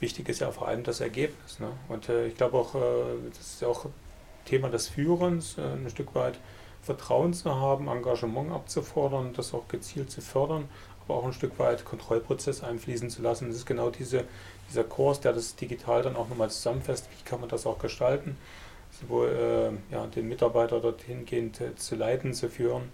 wichtig 0.00 0.28
ist 0.28 0.40
ja 0.40 0.50
vor 0.50 0.68
allem 0.68 0.82
das 0.82 1.00
Ergebnis. 1.00 1.60
Ne? 1.60 1.68
Und 1.88 2.08
äh, 2.08 2.26
ich 2.26 2.36
glaube 2.36 2.58
auch, 2.58 2.74
äh, 2.74 2.78
das 3.28 3.40
ist 3.40 3.62
ja 3.62 3.68
auch 3.68 3.86
Thema 4.44 4.68
des 4.68 4.88
Führens, 4.88 5.58
äh, 5.58 5.62
ein 5.62 5.88
Stück 5.90 6.14
weit 6.14 6.38
Vertrauen 6.82 7.34
zu 7.34 7.54
haben, 7.54 7.88
Engagement 7.88 8.52
abzufordern, 8.52 9.32
das 9.34 9.52
auch 9.52 9.68
gezielt 9.68 10.10
zu 10.10 10.22
fördern, 10.22 10.68
aber 11.04 11.18
auch 11.18 11.24
ein 11.24 11.32
Stück 11.32 11.58
weit 11.58 11.84
Kontrollprozess 11.84 12.64
einfließen 12.64 13.10
zu 13.10 13.22
lassen. 13.22 13.48
Das 13.48 13.56
ist 13.56 13.66
genau 13.66 13.90
diese, 13.90 14.24
dieser 14.70 14.84
Kurs, 14.84 15.20
der 15.20 15.32
das 15.32 15.56
digital 15.56 16.02
dann 16.02 16.16
auch 16.16 16.28
nochmal 16.28 16.50
zusammenfasst, 16.50 17.08
wie 17.10 17.24
kann 17.24 17.40
man 17.40 17.50
das 17.50 17.66
auch 17.66 17.78
gestalten 17.78 18.36
sowohl 19.00 19.28
äh, 19.28 19.94
ja, 19.94 20.06
den 20.06 20.28
Mitarbeiter 20.28 20.80
dorthin 20.80 21.24
gehend 21.24 21.60
äh, 21.60 21.74
zu 21.76 21.96
leiten, 21.96 22.34
zu 22.34 22.48
führen, 22.48 22.90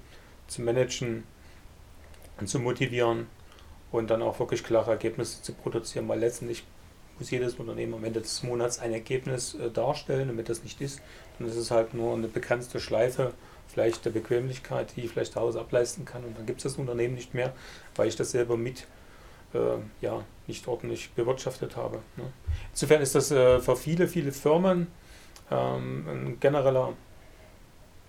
zu 0.47 0.63
managen 0.63 1.25
und 2.39 2.49
zu 2.49 2.59
motivieren 2.59 3.27
und 3.93 4.11
dann 4.11 4.23
auch 4.23 4.39
wirklich 4.39 4.63
klare 4.63 4.91
Ergebnisse 4.91 5.43
zu 5.43 5.53
produzieren, 5.53 6.09
weil 6.09 6.21
letztendlich 6.21 6.65
muss 7.19 7.31
jedes 7.31 7.55
Unternehmen 7.55 7.95
am 7.95 8.05
Ende 8.05 8.21
des 8.21 8.43
Monats 8.43 8.79
ein 8.79 8.93
Ergebnis 8.93 9.55
äh, 9.55 9.71
darstellen. 9.71 10.37
Wenn 10.37 10.45
das 10.45 10.63
nicht 10.63 10.81
ist, 10.81 11.01
dann 11.39 11.49
ist 11.49 11.57
es 11.57 11.71
halt 11.71 11.95
nur 11.95 12.15
eine 12.15 12.29
begrenzte 12.29 12.81
Schleife, 12.81 13.33
vielleicht 13.69 14.05
der 14.05 14.11
Bequemlichkeit, 14.11 14.95
die 14.97 15.03
ich 15.03 15.11
vielleicht 15.11 15.33
zu 15.33 15.41
Hause 15.41 15.61
ableisten 15.61 16.05
kann. 16.05 16.25
Und 16.25 16.39
dann 16.39 16.47
gibt 16.47 16.59
es 16.59 16.65
das 16.65 16.79
Unternehmen 16.79 17.15
nicht 17.15 17.35
mehr, 17.35 17.53
weil 17.95 18.09
ich 18.09 18.17
das 18.17 18.31
selber 18.31 18.57
mit 18.57 18.87
äh, 19.55 19.79
ja, 20.01 20.23
nicht 20.47 20.67
ordentlich 20.69 21.11
bewirtschaftet 21.13 21.77
habe. 21.77 21.99
Ne? 22.17 22.33
Insofern 22.73 23.03
ist 23.03 23.15
das 23.15 23.31
äh, 23.31 23.61
für 23.61 23.77
viele, 23.77 24.09
viele 24.09 24.33
Firmen 24.33 24.89
ähm, 25.51 26.07
ein 26.09 26.41
genereller 26.41 26.95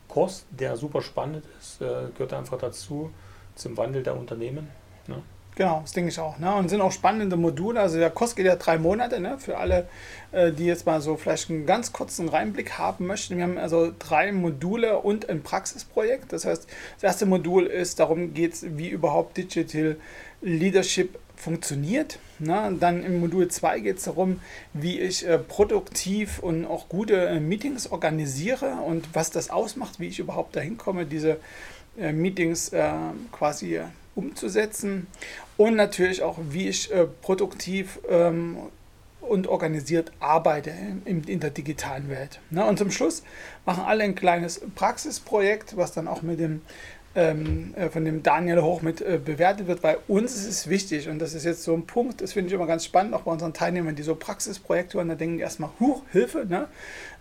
Kurs, 0.07 0.45
der 0.49 0.77
super 0.77 1.01
spannend 1.01 1.45
ist, 1.59 1.81
äh, 1.81 2.09
gehört 2.13 2.33
einfach 2.33 2.57
dazu 2.57 3.11
zum 3.55 3.77
Wandel 3.77 4.03
der 4.03 4.15
Unternehmen. 4.15 4.69
Ne? 5.07 5.21
Genau, 5.57 5.79
das 5.81 5.91
denke 5.93 6.11
ich 6.11 6.19
auch. 6.19 6.37
Ne? 6.37 6.53
Und 6.53 6.69
sind 6.69 6.81
auch 6.81 6.91
spannende 6.91 7.35
Module. 7.35 7.79
Also 7.79 7.97
der 7.97 8.11
Kurs 8.11 8.35
geht 8.35 8.45
ja 8.45 8.57
drei 8.57 8.77
Monate 8.77 9.19
ne? 9.19 9.39
für 9.39 9.57
alle, 9.57 9.87
äh, 10.31 10.51
die 10.51 10.65
jetzt 10.65 10.85
mal 10.85 11.01
so 11.01 11.17
vielleicht 11.17 11.49
einen 11.49 11.65
ganz 11.65 11.91
kurzen 11.91 12.29
Reinblick 12.29 12.77
haben 12.77 13.07
möchten. 13.07 13.37
Wir 13.37 13.43
haben 13.43 13.57
also 13.57 13.91
drei 13.97 14.31
Module 14.31 14.99
und 14.99 15.29
ein 15.29 15.41
Praxisprojekt. 15.41 16.31
Das 16.31 16.45
heißt, 16.45 16.67
das 16.97 17.03
erste 17.03 17.25
Modul 17.25 17.65
ist, 17.65 17.99
darum 17.99 18.35
geht 18.35 18.53
es, 18.53 18.77
wie 18.77 18.87
überhaupt 18.87 19.35
Digital 19.35 19.95
Leadership 20.43 21.17
funktioniert. 21.35 22.19
Ne? 22.37 22.77
Dann 22.79 23.03
im 23.03 23.19
Modul 23.19 23.47
2 23.47 23.79
geht 23.79 23.97
es 23.97 24.03
darum, 24.03 24.41
wie 24.73 24.99
ich 24.99 25.27
äh, 25.27 25.39
produktiv 25.39 26.37
und 26.37 26.67
auch 26.67 26.87
gute 26.87 27.29
äh, 27.29 27.39
Meetings 27.39 27.91
organisiere 27.91 28.75
und 28.85 29.09
was 29.15 29.31
das 29.31 29.49
ausmacht, 29.49 29.99
wie 29.99 30.05
ich 30.09 30.19
überhaupt 30.19 30.55
dahin 30.55 30.77
komme, 30.77 31.07
diese 31.07 31.37
Meetings 31.99 32.69
quasi 33.31 33.81
umzusetzen. 34.17 35.07
Und 35.55 35.75
natürlich 35.75 36.23
auch, 36.23 36.37
wie 36.49 36.67
ich 36.67 36.91
äh, 36.91 37.05
produktiv 37.21 37.99
ähm, 38.09 38.57
und 39.21 39.47
organisiert 39.47 40.11
arbeite 40.19 40.71
in, 41.05 41.23
in 41.23 41.39
der 41.39 41.49
digitalen 41.49 42.09
Welt. 42.09 42.39
Ne? 42.49 42.65
Und 42.65 42.77
zum 42.77 42.91
Schluss 42.91 43.23
machen 43.65 43.83
alle 43.85 44.03
ein 44.03 44.15
kleines 44.15 44.61
Praxisprojekt, 44.75 45.77
was 45.77 45.91
dann 45.91 46.07
auch 46.07 46.21
mit 46.21 46.39
dem 46.39 46.61
ähm, 47.15 47.73
äh, 47.75 47.89
von 47.89 48.05
dem 48.05 48.21
Daniel 48.21 48.61
Hoch 48.61 48.81
mit 48.81 49.01
äh, 49.01 49.19
bewertet 49.23 49.67
wird. 49.67 49.81
Bei 49.81 49.97
uns 50.07 50.35
ist 50.35 50.47
es 50.47 50.69
wichtig 50.69 51.09
und 51.09 51.19
das 51.19 51.33
ist 51.33 51.45
jetzt 51.45 51.63
so 51.63 51.73
ein 51.73 51.87
Punkt, 51.87 52.21
das 52.21 52.33
finde 52.33 52.49
ich 52.49 52.53
immer 52.53 52.67
ganz 52.67 52.85
spannend, 52.85 53.15
auch 53.15 53.21
bei 53.21 53.31
unseren 53.31 53.53
Teilnehmern, 53.53 53.95
die 53.95 54.03
so 54.03 54.15
Praxisprojekte 54.15 54.97
hören, 54.97 55.09
da 55.09 55.15
denken 55.15 55.37
die 55.37 55.41
erstmal, 55.41 55.71
huch, 55.79 56.03
Hilfe. 56.11 56.45
Ne? 56.45 56.67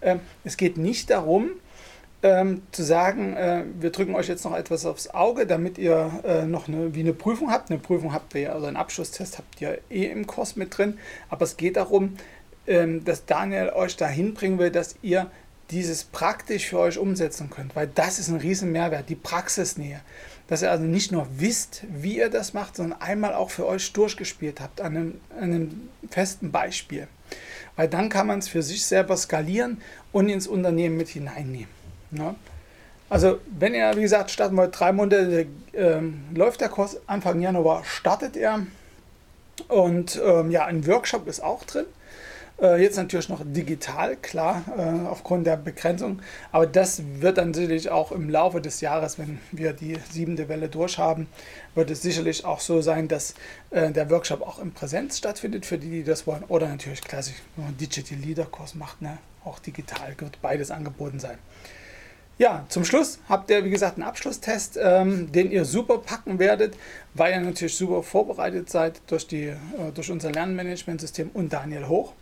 Ähm, 0.02 0.20
es 0.44 0.58
geht 0.58 0.76
nicht 0.76 1.08
darum, 1.08 1.50
ähm, 2.26 2.62
zu 2.72 2.82
sagen, 2.82 3.36
äh, 3.36 3.62
wir 3.78 3.90
drücken 3.90 4.16
euch 4.16 4.26
jetzt 4.26 4.44
noch 4.44 4.56
etwas 4.56 4.84
aufs 4.84 5.08
Auge, 5.10 5.46
damit 5.46 5.78
ihr 5.78 6.10
äh, 6.24 6.44
noch 6.44 6.66
eine, 6.66 6.92
wie 6.92 7.00
eine 7.00 7.12
Prüfung 7.12 7.52
habt. 7.52 7.70
Eine 7.70 7.78
Prüfung 7.78 8.12
habt 8.12 8.34
ihr 8.34 8.52
also 8.52 8.66
einen 8.66 8.76
Abschlusstest 8.76 9.38
habt 9.38 9.60
ihr 9.60 9.78
eh 9.90 10.06
im 10.06 10.26
Kurs 10.26 10.56
mit 10.56 10.76
drin. 10.76 10.98
Aber 11.28 11.44
es 11.44 11.56
geht 11.56 11.76
darum, 11.76 12.16
ähm, 12.66 13.04
dass 13.04 13.26
Daniel 13.26 13.70
euch 13.70 13.96
dahin 13.96 14.34
bringen 14.34 14.58
will, 14.58 14.72
dass 14.72 14.96
ihr 15.02 15.30
dieses 15.70 16.02
praktisch 16.02 16.66
für 16.66 16.80
euch 16.80 16.98
umsetzen 16.98 17.48
könnt, 17.48 17.76
weil 17.76 17.88
das 17.94 18.18
ist 18.18 18.28
ein 18.28 18.36
riesen 18.36 18.72
Mehrwert, 18.72 19.08
die 19.08 19.14
Praxisnähe. 19.14 20.00
Dass 20.48 20.62
ihr 20.62 20.70
also 20.70 20.84
nicht 20.84 21.12
nur 21.12 21.28
wisst, 21.36 21.84
wie 21.88 22.18
ihr 22.18 22.28
das 22.28 22.54
macht, 22.54 22.74
sondern 22.74 23.00
einmal 23.00 23.34
auch 23.34 23.50
für 23.50 23.66
euch 23.66 23.92
durchgespielt 23.92 24.60
habt, 24.60 24.80
an 24.80 24.96
einem, 24.96 25.20
an 25.36 25.44
einem 25.44 25.88
festen 26.10 26.50
Beispiel. 26.50 27.06
Weil 27.76 27.88
dann 27.88 28.08
kann 28.08 28.26
man 28.26 28.40
es 28.40 28.48
für 28.48 28.62
sich 28.62 28.84
selber 28.84 29.16
skalieren 29.16 29.80
und 30.10 30.28
ins 30.28 30.48
Unternehmen 30.48 30.96
mit 30.96 31.08
hineinnehmen. 31.08 31.75
Ja? 32.10 32.34
Also 33.08 33.38
wenn 33.58 33.74
ihr, 33.74 33.96
wie 33.96 34.02
gesagt, 34.02 34.30
starten 34.30 34.56
wollt, 34.56 34.78
drei 34.78 34.92
Monate 34.92 35.46
äh, 35.72 36.00
läuft 36.34 36.60
der 36.60 36.68
Kurs, 36.68 36.98
Anfang 37.06 37.40
Januar 37.40 37.84
startet 37.84 38.36
er. 38.36 38.66
Und 39.68 40.20
ähm, 40.24 40.50
ja, 40.50 40.66
ein 40.66 40.86
Workshop 40.86 41.26
ist 41.28 41.42
auch 41.42 41.64
drin. 41.64 41.86
Äh, 42.60 42.82
jetzt 42.82 42.96
natürlich 42.96 43.28
noch 43.28 43.42
digital, 43.44 44.16
klar, 44.16 44.64
äh, 44.76 45.06
aufgrund 45.06 45.46
der 45.46 45.56
Begrenzung. 45.56 46.20
Aber 46.52 46.66
das 46.66 47.02
wird 47.20 47.38
dann 47.38 47.52
sicherlich 47.52 47.90
auch 47.90 48.12
im 48.12 48.30
Laufe 48.30 48.60
des 48.60 48.80
Jahres, 48.80 49.18
wenn 49.18 49.38
wir 49.52 49.72
die 49.72 49.98
siebente 50.10 50.48
Welle 50.48 50.68
durchhaben, 50.68 51.26
wird 51.74 51.90
es 51.90 52.02
sicherlich 52.02 52.44
auch 52.44 52.60
so 52.60 52.80
sein, 52.80 53.08
dass 53.08 53.34
äh, 53.70 53.92
der 53.92 54.10
Workshop 54.10 54.40
auch 54.40 54.58
in 54.58 54.72
Präsenz 54.72 55.18
stattfindet, 55.18 55.66
für 55.66 55.78
die, 55.78 55.90
die 55.90 56.04
das 56.04 56.26
wollen. 56.26 56.44
Oder 56.48 56.68
natürlich 56.68 57.02
klassisch, 57.02 57.36
wenn 57.54 57.64
man 57.64 57.68
einen 57.72 57.78
Digital 57.78 58.18
Leader 58.18 58.46
Kurs 58.46 58.74
macht, 58.74 59.02
ne? 59.02 59.18
auch 59.44 59.58
digital 59.58 60.14
wird 60.18 60.40
beides 60.42 60.70
angeboten 60.70 61.20
sein. 61.20 61.38
Ja, 62.38 62.66
zum 62.68 62.84
Schluss 62.84 63.18
habt 63.30 63.50
ihr, 63.50 63.64
wie 63.64 63.70
gesagt, 63.70 63.96
einen 63.96 64.06
Abschlusstest, 64.06 64.78
ähm, 64.82 65.32
den 65.32 65.50
ihr 65.50 65.64
super 65.64 65.96
packen 65.98 66.38
werdet, 66.38 66.76
weil 67.14 67.32
ihr 67.32 67.40
natürlich 67.40 67.74
super 67.74 68.02
vorbereitet 68.02 68.68
seid 68.68 69.00
durch, 69.06 69.26
die, 69.26 69.44
äh, 69.46 69.56
durch 69.94 70.10
unser 70.10 70.32
Lernmanagementsystem 70.32 71.30
und 71.32 71.50
Daniel 71.50 71.88
Hoch. 71.88 72.12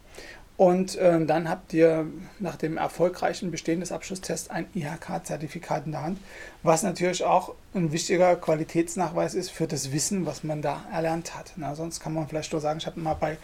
Und 0.57 0.95
äh, 0.97 1.25
dann 1.27 1.49
habt 1.49 1.73
ihr 1.73 2.07
nach 2.39 2.55
dem 2.55 2.77
erfolgreichen 2.77 3.51
Bestehen 3.51 3.81
des 3.81 3.91
Abschlusstests 3.91 4.51
ein 4.51 4.67
IHK-Zertifikat 4.75 5.87
in 5.87 5.93
der 5.93 6.03
Hand, 6.03 6.19
was 6.63 6.85
natürlich 6.85 7.25
auch 7.25 7.55
ein 7.75 7.91
wichtiger 7.91 8.37
Qualitätsnachweis 8.37 9.35
ist 9.35 9.51
für 9.51 9.67
das 9.67 9.91
Wissen, 9.91 10.27
was 10.27 10.45
man 10.45 10.63
da 10.63 10.85
erlernt 10.93 11.35
hat. 11.35 11.55
Na, 11.57 11.75
sonst 11.75 11.99
kann 11.99 12.15
man 12.15 12.29
vielleicht 12.29 12.53
nur 12.53 12.61
sagen, 12.61 12.79
ich 12.79 12.87
habe 12.87 13.01
mal 13.01 13.15
bei 13.15 13.37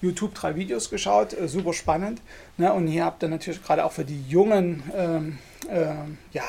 YouTube 0.00 0.34
drei 0.34 0.56
Videos 0.56 0.90
geschaut, 0.90 1.34
äh, 1.34 1.46
super 1.46 1.72
spannend. 1.72 2.20
Ne? 2.56 2.72
Und 2.72 2.88
hier 2.88 3.04
habt 3.04 3.22
ihr 3.22 3.28
natürlich 3.28 3.62
gerade 3.62 3.84
auch 3.84 3.92
für 3.92 4.04
die 4.04 4.22
jungen 4.28 4.82
ähm, 4.92 5.38
äh, 5.70 5.94
ja, 6.32 6.42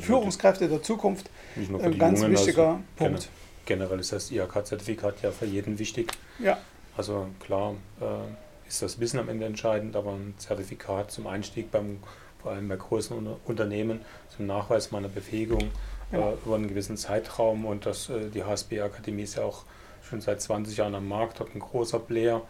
Führungskräfte 0.00 0.68
der 0.68 0.82
Zukunft 0.82 1.30
ein 1.56 1.98
ganz 1.98 2.20
Jungen, 2.20 2.32
wichtiger 2.32 2.68
also 2.68 2.80
Punkt. 2.96 3.28
Generell 3.64 4.00
ist 4.00 4.12
das 4.12 4.30
IHK-Zertifikat 4.30 5.22
ja 5.22 5.30
für 5.30 5.46
jeden 5.46 5.78
wichtig. 5.78 6.12
Ja. 6.38 6.58
Also 6.94 7.28
klar 7.40 7.74
äh, 8.02 8.04
ist 8.68 8.82
das 8.82 9.00
Wissen 9.00 9.18
am 9.18 9.28
Ende 9.28 9.46
entscheidend, 9.46 9.96
aber 9.96 10.12
ein 10.12 10.34
Zertifikat 10.38 11.10
zum 11.10 11.26
Einstieg 11.26 11.70
beim 11.70 11.98
vor 12.44 12.52
allem 12.52 12.68
bei 12.68 12.76
großen 12.76 13.26
Unternehmen 13.46 14.02
zum 14.36 14.46
Nachweis 14.46 14.90
meiner 14.90 15.08
Befähigung 15.08 15.70
ja. 16.12 16.30
äh, 16.30 16.34
über 16.44 16.56
einen 16.56 16.68
gewissen 16.68 16.98
Zeitraum 16.98 17.64
und 17.64 17.86
das, 17.86 18.10
äh, 18.10 18.28
die 18.28 18.44
HSB-Akademie 18.44 19.22
ist 19.22 19.36
ja 19.36 19.44
auch 19.44 19.64
schon 20.02 20.20
seit 20.20 20.42
20 20.42 20.76
Jahren 20.76 20.94
am 20.94 21.08
Markt, 21.08 21.40
hat 21.40 21.54
ein 21.54 21.60
großer 21.60 21.98
Player. 21.98 22.42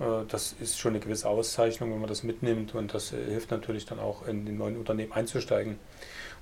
Äh, 0.00 0.24
das 0.26 0.56
ist 0.60 0.78
schon 0.78 0.92
eine 0.92 1.00
gewisse 1.00 1.28
Auszeichnung, 1.28 1.92
wenn 1.92 2.00
man 2.00 2.08
das 2.08 2.24
mitnimmt 2.24 2.74
und 2.74 2.92
das 2.92 3.12
äh, 3.12 3.24
hilft 3.26 3.52
natürlich 3.52 3.86
dann 3.86 4.00
auch 4.00 4.26
in 4.26 4.44
die 4.44 4.50
neuen 4.50 4.76
Unternehmen 4.76 5.12
einzusteigen. 5.12 5.78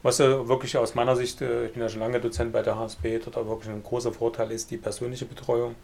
Was 0.03 0.19
wirklich 0.19 0.77
aus 0.79 0.95
meiner 0.95 1.17
Sicht, 1.17 1.43
äh, 1.43 1.67
ich 1.67 1.73
bin 1.73 1.83
ja 1.83 1.91
schon 1.91 2.01
lange 2.01 2.19
Dozent 2.19 2.53
bei 2.53 2.63
der 2.63 2.79
HSB, 2.79 3.19
dort 3.19 3.37
auch 3.37 3.47
wirklich 3.47 3.71
ein 3.71 3.83
großer 3.83 4.13
Vorteil 4.13 4.51
ist 4.53 4.71
die 4.71 4.79
persönliche 4.79 5.27
Betreuung, 5.27 5.75